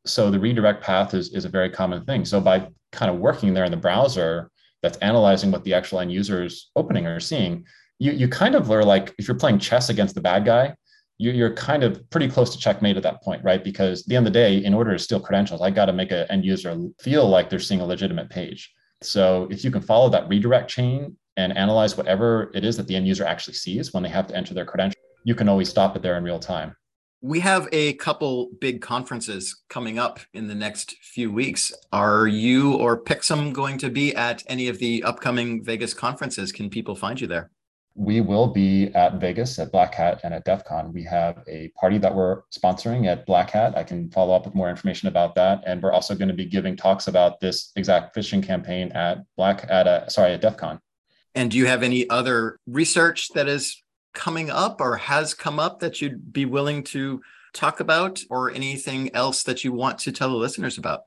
So 0.06 0.30
the 0.30 0.40
redirect 0.40 0.84
path 0.84 1.14
is, 1.14 1.34
is 1.34 1.46
a 1.46 1.50
very 1.50 1.70
common 1.70 2.06
thing. 2.06 2.24
So 2.24 2.40
by 2.40 2.70
kind 2.92 3.12
of 3.12 3.18
working 3.18 3.54
there 3.54 3.66
in 3.66 3.72
the 3.72 3.78
browser 3.78 4.52
that's 4.82 4.98
analyzing 5.00 5.52
what 5.52 5.64
the 5.64 5.74
actual 5.74 6.00
end 6.00 6.12
user 6.12 6.44
is 6.46 6.70
opening 6.76 7.08
or 7.08 7.20
seeing, 7.20 7.66
you, 7.98 8.12
you 8.12 8.28
kind 8.28 8.56
of 8.56 8.70
are 8.72 8.86
like, 8.86 9.14
if 9.18 9.28
you're 9.28 9.38
playing 9.38 9.60
chess 9.60 9.90
against 9.90 10.16
the 10.16 10.22
bad 10.22 10.46
guy, 10.46 10.76
you're 11.18 11.54
kind 11.54 11.84
of 11.84 12.10
pretty 12.10 12.28
close 12.28 12.50
to 12.52 12.58
checkmate 12.58 12.98
at 12.98 13.04
that 13.04 13.24
point, 13.24 13.44
right? 13.44 13.64
Because 13.64 14.02
at 14.02 14.08
the 14.08 14.16
end 14.16 14.28
of 14.28 14.34
the 14.34 14.40
day, 14.40 14.58
in 14.58 14.74
order 14.74 14.92
to 14.92 15.00
steal 15.00 15.20
credentials, 15.20 15.62
I 15.62 15.70
got 15.70 15.86
to 15.86 15.94
make 15.94 16.12
an 16.12 16.26
end 16.30 16.44
user 16.44 16.78
feel 17.00 17.28
like 17.28 17.50
they're 17.50 17.60
seeing 17.60 17.82
a 17.82 17.86
legitimate 17.86 18.30
page. 18.30 18.74
So 19.02 19.48
if 19.50 19.64
you 19.64 19.72
can 19.72 19.82
follow 19.82 20.10
that 20.10 20.28
redirect 20.28 20.70
chain 20.70 21.16
and 21.38 21.58
analyze 21.58 21.96
whatever 21.96 22.52
it 22.54 22.66
is 22.66 22.78
that 22.78 22.88
the 22.88 22.96
end 22.96 23.08
user 23.08 23.26
actually 23.26 23.54
sees 23.54 23.94
when 23.94 24.04
they 24.04 24.10
have 24.10 24.28
to 24.28 24.36
enter 24.36 24.54
their 24.54 24.66
credentials, 24.66 25.02
you 25.24 25.36
can 25.36 25.48
always 25.48 25.70
stop 25.70 25.96
it 25.96 26.02
there 26.02 26.18
in 26.18 26.24
real 26.24 26.40
time. 26.40 26.76
We 27.22 27.40
have 27.40 27.68
a 27.72 27.94
couple 27.94 28.52
big 28.60 28.82
conferences 28.82 29.64
coming 29.70 29.98
up 29.98 30.20
in 30.34 30.48
the 30.48 30.54
next 30.54 30.96
few 31.02 31.32
weeks. 31.32 31.72
Are 31.92 32.28
you 32.28 32.76
or 32.76 33.02
PIXM 33.02 33.52
going 33.54 33.78
to 33.80 33.90
be 33.90 34.14
at 34.16 34.44
any 34.48 34.68
of 34.68 34.80
the 34.80 35.02
upcoming 35.04 35.64
Vegas 35.64 35.94
conferences? 35.94 36.52
Can 36.52 36.70
people 36.70 36.96
find 36.96 37.20
you 37.20 37.26
there? 37.26 37.50
We 37.96 38.20
will 38.20 38.48
be 38.48 38.94
at 38.94 39.16
Vegas 39.22 39.58
at 39.58 39.72
Black 39.72 39.96
Hat 39.96 40.20
and 40.24 40.34
at 40.34 40.44
DEF 40.44 40.66
CON. 40.66 40.92
We 40.92 41.04
have 41.04 41.44
a 41.48 41.70
party 41.80 41.98
that 42.00 42.14
we're 42.14 42.42
sponsoring 42.52 43.08
at 43.08 43.26
Black 43.26 43.50
Hat. 43.50 43.78
I 43.78 43.84
can 43.84 44.12
follow 44.12 44.36
up 44.36 44.46
with 44.46 44.54
more 44.54 44.70
information 44.70 45.08
about 45.08 45.34
that. 45.36 45.64
And 45.66 45.82
we're 45.82 45.94
also 45.94 46.14
going 46.14 46.28
to 46.28 46.34
be 46.34 46.46
giving 46.46 46.76
talks 46.76 47.08
about 47.08 47.40
this 47.40 47.72
exact 47.78 48.14
phishing 48.14 48.44
campaign 48.44 48.92
at 48.92 49.20
Black 49.38 49.66
at 49.70 49.88
a, 49.88 50.10
sorry 50.10 50.34
at 50.34 50.42
DEF 50.42 50.58
CON. 50.58 50.82
And 51.36 51.50
do 51.50 51.58
you 51.58 51.68
have 51.68 51.84
any 51.84 52.10
other 52.10 52.60
research 52.68 53.30
that 53.30 53.48
is 53.48 53.82
coming 54.14 54.50
up 54.50 54.82
or 54.82 54.98
has 54.98 55.34
come 55.34 55.58
up 55.58 55.80
that 55.80 56.02
you'd 56.02 56.34
be 56.34 56.46
willing 56.46 56.84
to 56.84 57.22
talk 57.54 57.80
about 57.80 58.22
or 58.30 58.52
anything 58.52 59.16
else 59.16 59.44
that 59.44 59.64
you 59.64 59.72
want 59.72 60.00
to 60.00 60.12
tell 60.12 60.30
the 60.30 60.36
listeners 60.36 60.78
about? 60.78 61.04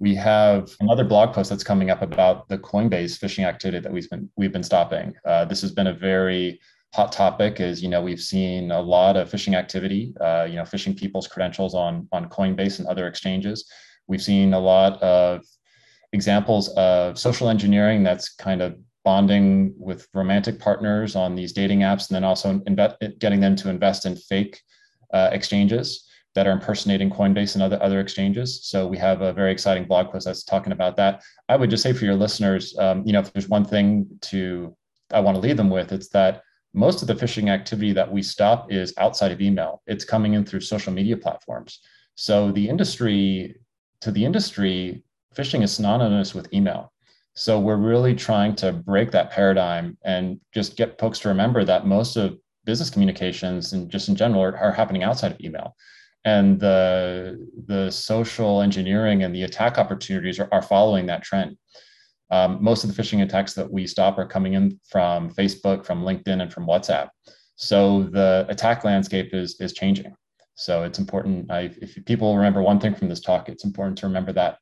We 0.00 0.14
have 0.14 0.74
another 0.80 1.04
blog 1.04 1.34
post 1.34 1.50
that's 1.50 1.62
coming 1.62 1.90
up 1.90 2.00
about 2.00 2.48
the 2.48 2.58
Coinbase 2.58 3.18
phishing 3.18 3.44
activity 3.46 3.80
that 3.80 3.92
we've 3.92 4.08
been 4.08 4.28
we've 4.36 4.52
been 4.52 4.62
stopping. 4.62 5.14
Uh, 5.26 5.44
this 5.44 5.60
has 5.60 5.70
been 5.70 5.88
a 5.88 5.94
very 5.94 6.58
hot 6.94 7.12
topic. 7.12 7.60
Is 7.60 7.82
you 7.82 7.88
know 7.88 8.02
we've 8.02 8.20
seen 8.20 8.70
a 8.70 8.80
lot 8.80 9.16
of 9.18 9.30
phishing 9.30 9.54
activity. 9.54 10.14
Uh, 10.18 10.46
you 10.48 10.56
know, 10.56 10.62
phishing 10.62 10.96
people's 10.96 11.28
credentials 11.28 11.74
on 11.74 12.08
on 12.12 12.30
Coinbase 12.30 12.78
and 12.78 12.88
other 12.88 13.06
exchanges. 13.06 13.70
We've 14.06 14.22
seen 14.22 14.54
a 14.54 14.58
lot 14.58 15.00
of 15.02 15.44
examples 16.14 16.70
of 16.70 17.18
social 17.18 17.50
engineering 17.50 18.02
that's 18.02 18.34
kind 18.34 18.62
of 18.62 18.76
bonding 19.04 19.74
with 19.78 20.08
romantic 20.14 20.58
partners 20.58 21.14
on 21.14 21.34
these 21.34 21.52
dating 21.52 21.80
apps, 21.80 22.08
and 22.08 22.16
then 22.16 22.24
also 22.24 22.58
getting 23.18 23.40
them 23.40 23.54
to 23.56 23.68
invest 23.68 24.06
in 24.06 24.16
fake 24.16 24.62
uh, 25.12 25.28
exchanges 25.30 26.09
that 26.34 26.46
are 26.46 26.52
impersonating 26.52 27.10
Coinbase 27.10 27.54
and 27.54 27.62
other, 27.62 27.82
other 27.82 28.00
exchanges. 28.00 28.64
So 28.64 28.86
we 28.86 28.96
have 28.98 29.20
a 29.20 29.32
very 29.32 29.50
exciting 29.50 29.84
blog 29.84 30.10
post 30.10 30.26
that's 30.26 30.44
talking 30.44 30.72
about 30.72 30.96
that. 30.96 31.22
I 31.48 31.56
would 31.56 31.70
just 31.70 31.82
say 31.82 31.92
for 31.92 32.04
your 32.04 32.14
listeners, 32.14 32.76
um, 32.78 33.02
you 33.04 33.12
know, 33.12 33.20
if 33.20 33.32
there's 33.32 33.48
one 33.48 33.64
thing 33.64 34.06
to 34.22 34.76
I 35.12 35.20
want 35.20 35.34
to 35.34 35.40
leave 35.40 35.56
them 35.56 35.70
with, 35.70 35.92
it's 35.92 36.08
that 36.10 36.42
most 36.72 37.02
of 37.02 37.08
the 37.08 37.14
phishing 37.14 37.50
activity 37.50 37.92
that 37.92 38.10
we 38.10 38.22
stop 38.22 38.70
is 38.70 38.94
outside 38.96 39.32
of 39.32 39.40
email. 39.40 39.82
It's 39.86 40.04
coming 40.04 40.34
in 40.34 40.44
through 40.44 40.60
social 40.60 40.92
media 40.92 41.16
platforms. 41.16 41.80
So 42.14 42.52
the 42.52 42.68
industry, 42.68 43.56
to 44.02 44.12
the 44.12 44.24
industry, 44.24 45.02
phishing 45.34 45.64
is 45.64 45.72
synonymous 45.72 46.32
with 46.32 46.52
email. 46.52 46.92
So 47.34 47.58
we're 47.58 47.76
really 47.76 48.14
trying 48.14 48.54
to 48.56 48.72
break 48.72 49.10
that 49.12 49.30
paradigm 49.30 49.96
and 50.04 50.40
just 50.52 50.76
get 50.76 50.98
folks 50.98 51.18
to 51.20 51.28
remember 51.28 51.64
that 51.64 51.86
most 51.86 52.16
of 52.16 52.38
business 52.64 52.90
communications 52.90 53.72
and 53.72 53.90
just 53.90 54.08
in 54.08 54.14
general 54.14 54.42
are, 54.42 54.56
are 54.56 54.72
happening 54.72 55.02
outside 55.02 55.32
of 55.32 55.40
email 55.40 55.74
and 56.24 56.60
the 56.60 57.48
the 57.66 57.90
social 57.90 58.60
engineering 58.60 59.22
and 59.22 59.34
the 59.34 59.44
attack 59.44 59.78
opportunities 59.78 60.38
are, 60.38 60.48
are 60.52 60.62
following 60.62 61.06
that 61.06 61.22
trend. 61.22 61.56
Um, 62.30 62.62
most 62.62 62.84
of 62.84 62.94
the 62.94 63.02
phishing 63.02 63.22
attacks 63.22 63.54
that 63.54 63.70
we 63.70 63.86
stop 63.86 64.18
are 64.18 64.26
coming 64.26 64.54
in 64.54 64.78
from 64.88 65.30
Facebook, 65.30 65.84
from 65.84 66.02
LinkedIn, 66.02 66.42
and 66.42 66.52
from 66.52 66.66
WhatsApp. 66.66 67.08
So 67.56 68.04
the 68.04 68.46
attack 68.48 68.84
landscape 68.84 69.34
is 69.34 69.58
is 69.60 69.72
changing. 69.72 70.14
So 70.54 70.84
it's 70.84 70.98
important. 70.98 71.50
I, 71.50 71.70
if 71.80 72.04
people 72.04 72.36
remember 72.36 72.62
one 72.62 72.80
thing 72.80 72.94
from 72.94 73.08
this 73.08 73.20
talk, 73.20 73.48
it's 73.48 73.64
important 73.64 73.96
to 73.98 74.06
remember 74.06 74.32
that. 74.34 74.58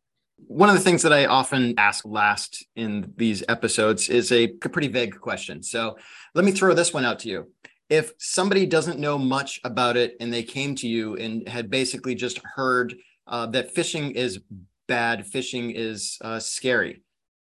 One 0.47 0.69
of 0.69 0.77
the 0.77 0.81
things 0.81 1.03
that 1.03 1.13
I 1.13 1.27
often 1.27 1.75
ask 1.77 2.05
last 2.07 2.65
in 2.77 3.13
these 3.17 3.43
episodes 3.49 4.09
is 4.09 4.31
a 4.31 4.47
pretty 4.47 4.87
vague 4.87 5.19
question. 5.19 5.65
So 5.65 5.99
let 6.37 6.45
me 6.45 6.53
throw 6.53 6.73
this 6.73 6.95
one 6.95 7.05
out 7.05 7.19
to 7.21 7.29
you 7.29 7.53
if 7.89 8.13
somebody 8.19 8.67
doesn't 8.67 8.99
know 8.99 9.19
much 9.19 9.61
about 9.65 9.97
it 9.97 10.17
and 10.21 10.33
they 10.33 10.43
came 10.43 10.75
to 10.77 10.89
you 10.89 11.17
and 11.17 11.49
had 11.49 11.71
basically 11.71 12.15
just 12.15 12.39
heard 12.39 12.95
uh, 13.27 13.47
that 13.47 13.75
phishing 13.75 14.13
is 14.13 14.41
bad 14.87 15.25
phishing 15.27 15.73
is 15.75 16.19
uh, 16.23 16.39
scary. 16.39 17.03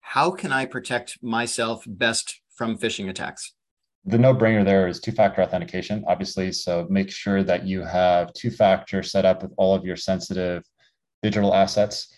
How 0.01 0.31
can 0.31 0.51
I 0.51 0.65
protect 0.65 1.21
myself 1.21 1.83
best 1.87 2.41
from 2.55 2.77
phishing 2.77 3.09
attacks? 3.09 3.53
The 4.05 4.17
no 4.17 4.33
brainer 4.33 4.63
there 4.63 4.87
is 4.87 4.99
two 4.99 5.11
factor 5.11 5.41
authentication, 5.41 6.03
obviously. 6.07 6.51
So 6.51 6.87
make 6.89 7.11
sure 7.11 7.43
that 7.43 7.65
you 7.65 7.83
have 7.83 8.31
two 8.33 8.49
factor 8.49 9.03
set 9.03 9.25
up 9.25 9.43
with 9.43 9.51
all 9.57 9.75
of 9.75 9.83
your 9.83 9.97
sensitive 9.97 10.63
digital 11.21 11.53
assets. 11.53 12.13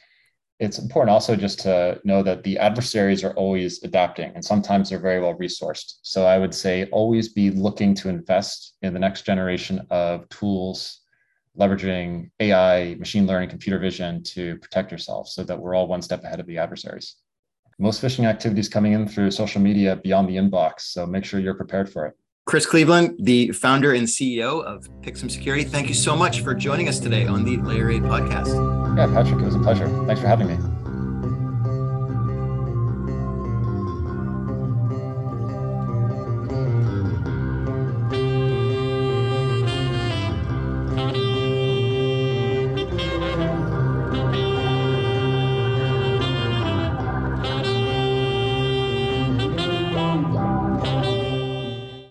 It's 0.59 0.77
important 0.77 1.11
also 1.11 1.37
just 1.37 1.59
to 1.61 2.01
know 2.03 2.21
that 2.23 2.43
the 2.43 2.57
adversaries 2.57 3.23
are 3.23 3.33
always 3.33 3.81
adapting 3.83 4.33
and 4.35 4.43
sometimes 4.43 4.89
they're 4.89 4.99
very 4.99 5.21
well 5.21 5.35
resourced. 5.35 5.99
So 6.01 6.25
I 6.25 6.37
would 6.37 6.53
say 6.53 6.85
always 6.91 7.29
be 7.29 7.49
looking 7.49 7.93
to 7.95 8.09
invest 8.09 8.75
in 8.81 8.93
the 8.93 8.99
next 8.99 9.21
generation 9.21 9.85
of 9.89 10.27
tools, 10.27 10.99
leveraging 11.57 12.31
AI, 12.41 12.95
machine 12.95 13.25
learning, 13.25 13.49
computer 13.49 13.79
vision 13.79 14.21
to 14.23 14.57
protect 14.57 14.91
yourself 14.91 15.29
so 15.29 15.43
that 15.43 15.57
we're 15.57 15.75
all 15.75 15.87
one 15.87 16.01
step 16.01 16.25
ahead 16.25 16.41
of 16.41 16.45
the 16.45 16.57
adversaries. 16.57 17.15
Most 17.77 18.01
phishing 18.01 18.25
activities 18.25 18.67
coming 18.67 18.91
in 18.91 19.07
through 19.07 19.31
social 19.31 19.61
media 19.61 19.95
beyond 19.95 20.27
the 20.27 20.35
inbox. 20.35 20.81
So 20.81 21.05
make 21.05 21.23
sure 21.23 21.39
you're 21.39 21.53
prepared 21.53 21.89
for 21.89 22.05
it. 22.07 22.15
Chris 22.45 22.65
Cleveland, 22.65 23.15
the 23.19 23.51
founder 23.51 23.93
and 23.93 24.05
CEO 24.05 24.61
of 24.63 24.89
PIXM 25.01 25.31
Security, 25.31 25.63
thank 25.63 25.87
you 25.87 25.93
so 25.93 26.17
much 26.17 26.41
for 26.41 26.53
joining 26.53 26.89
us 26.89 26.99
today 26.99 27.25
on 27.25 27.45
the 27.45 27.57
Layer 27.57 27.89
8 27.89 28.01
podcast. 28.03 28.78
Yeah, 28.99 29.07
Patrick, 29.13 29.39
it 29.39 29.45
was 29.45 29.55
a 29.55 29.59
pleasure. 29.59 29.87
Thanks 30.07 30.19
for 30.19 30.27
having 30.27 30.47
me. 30.47 30.78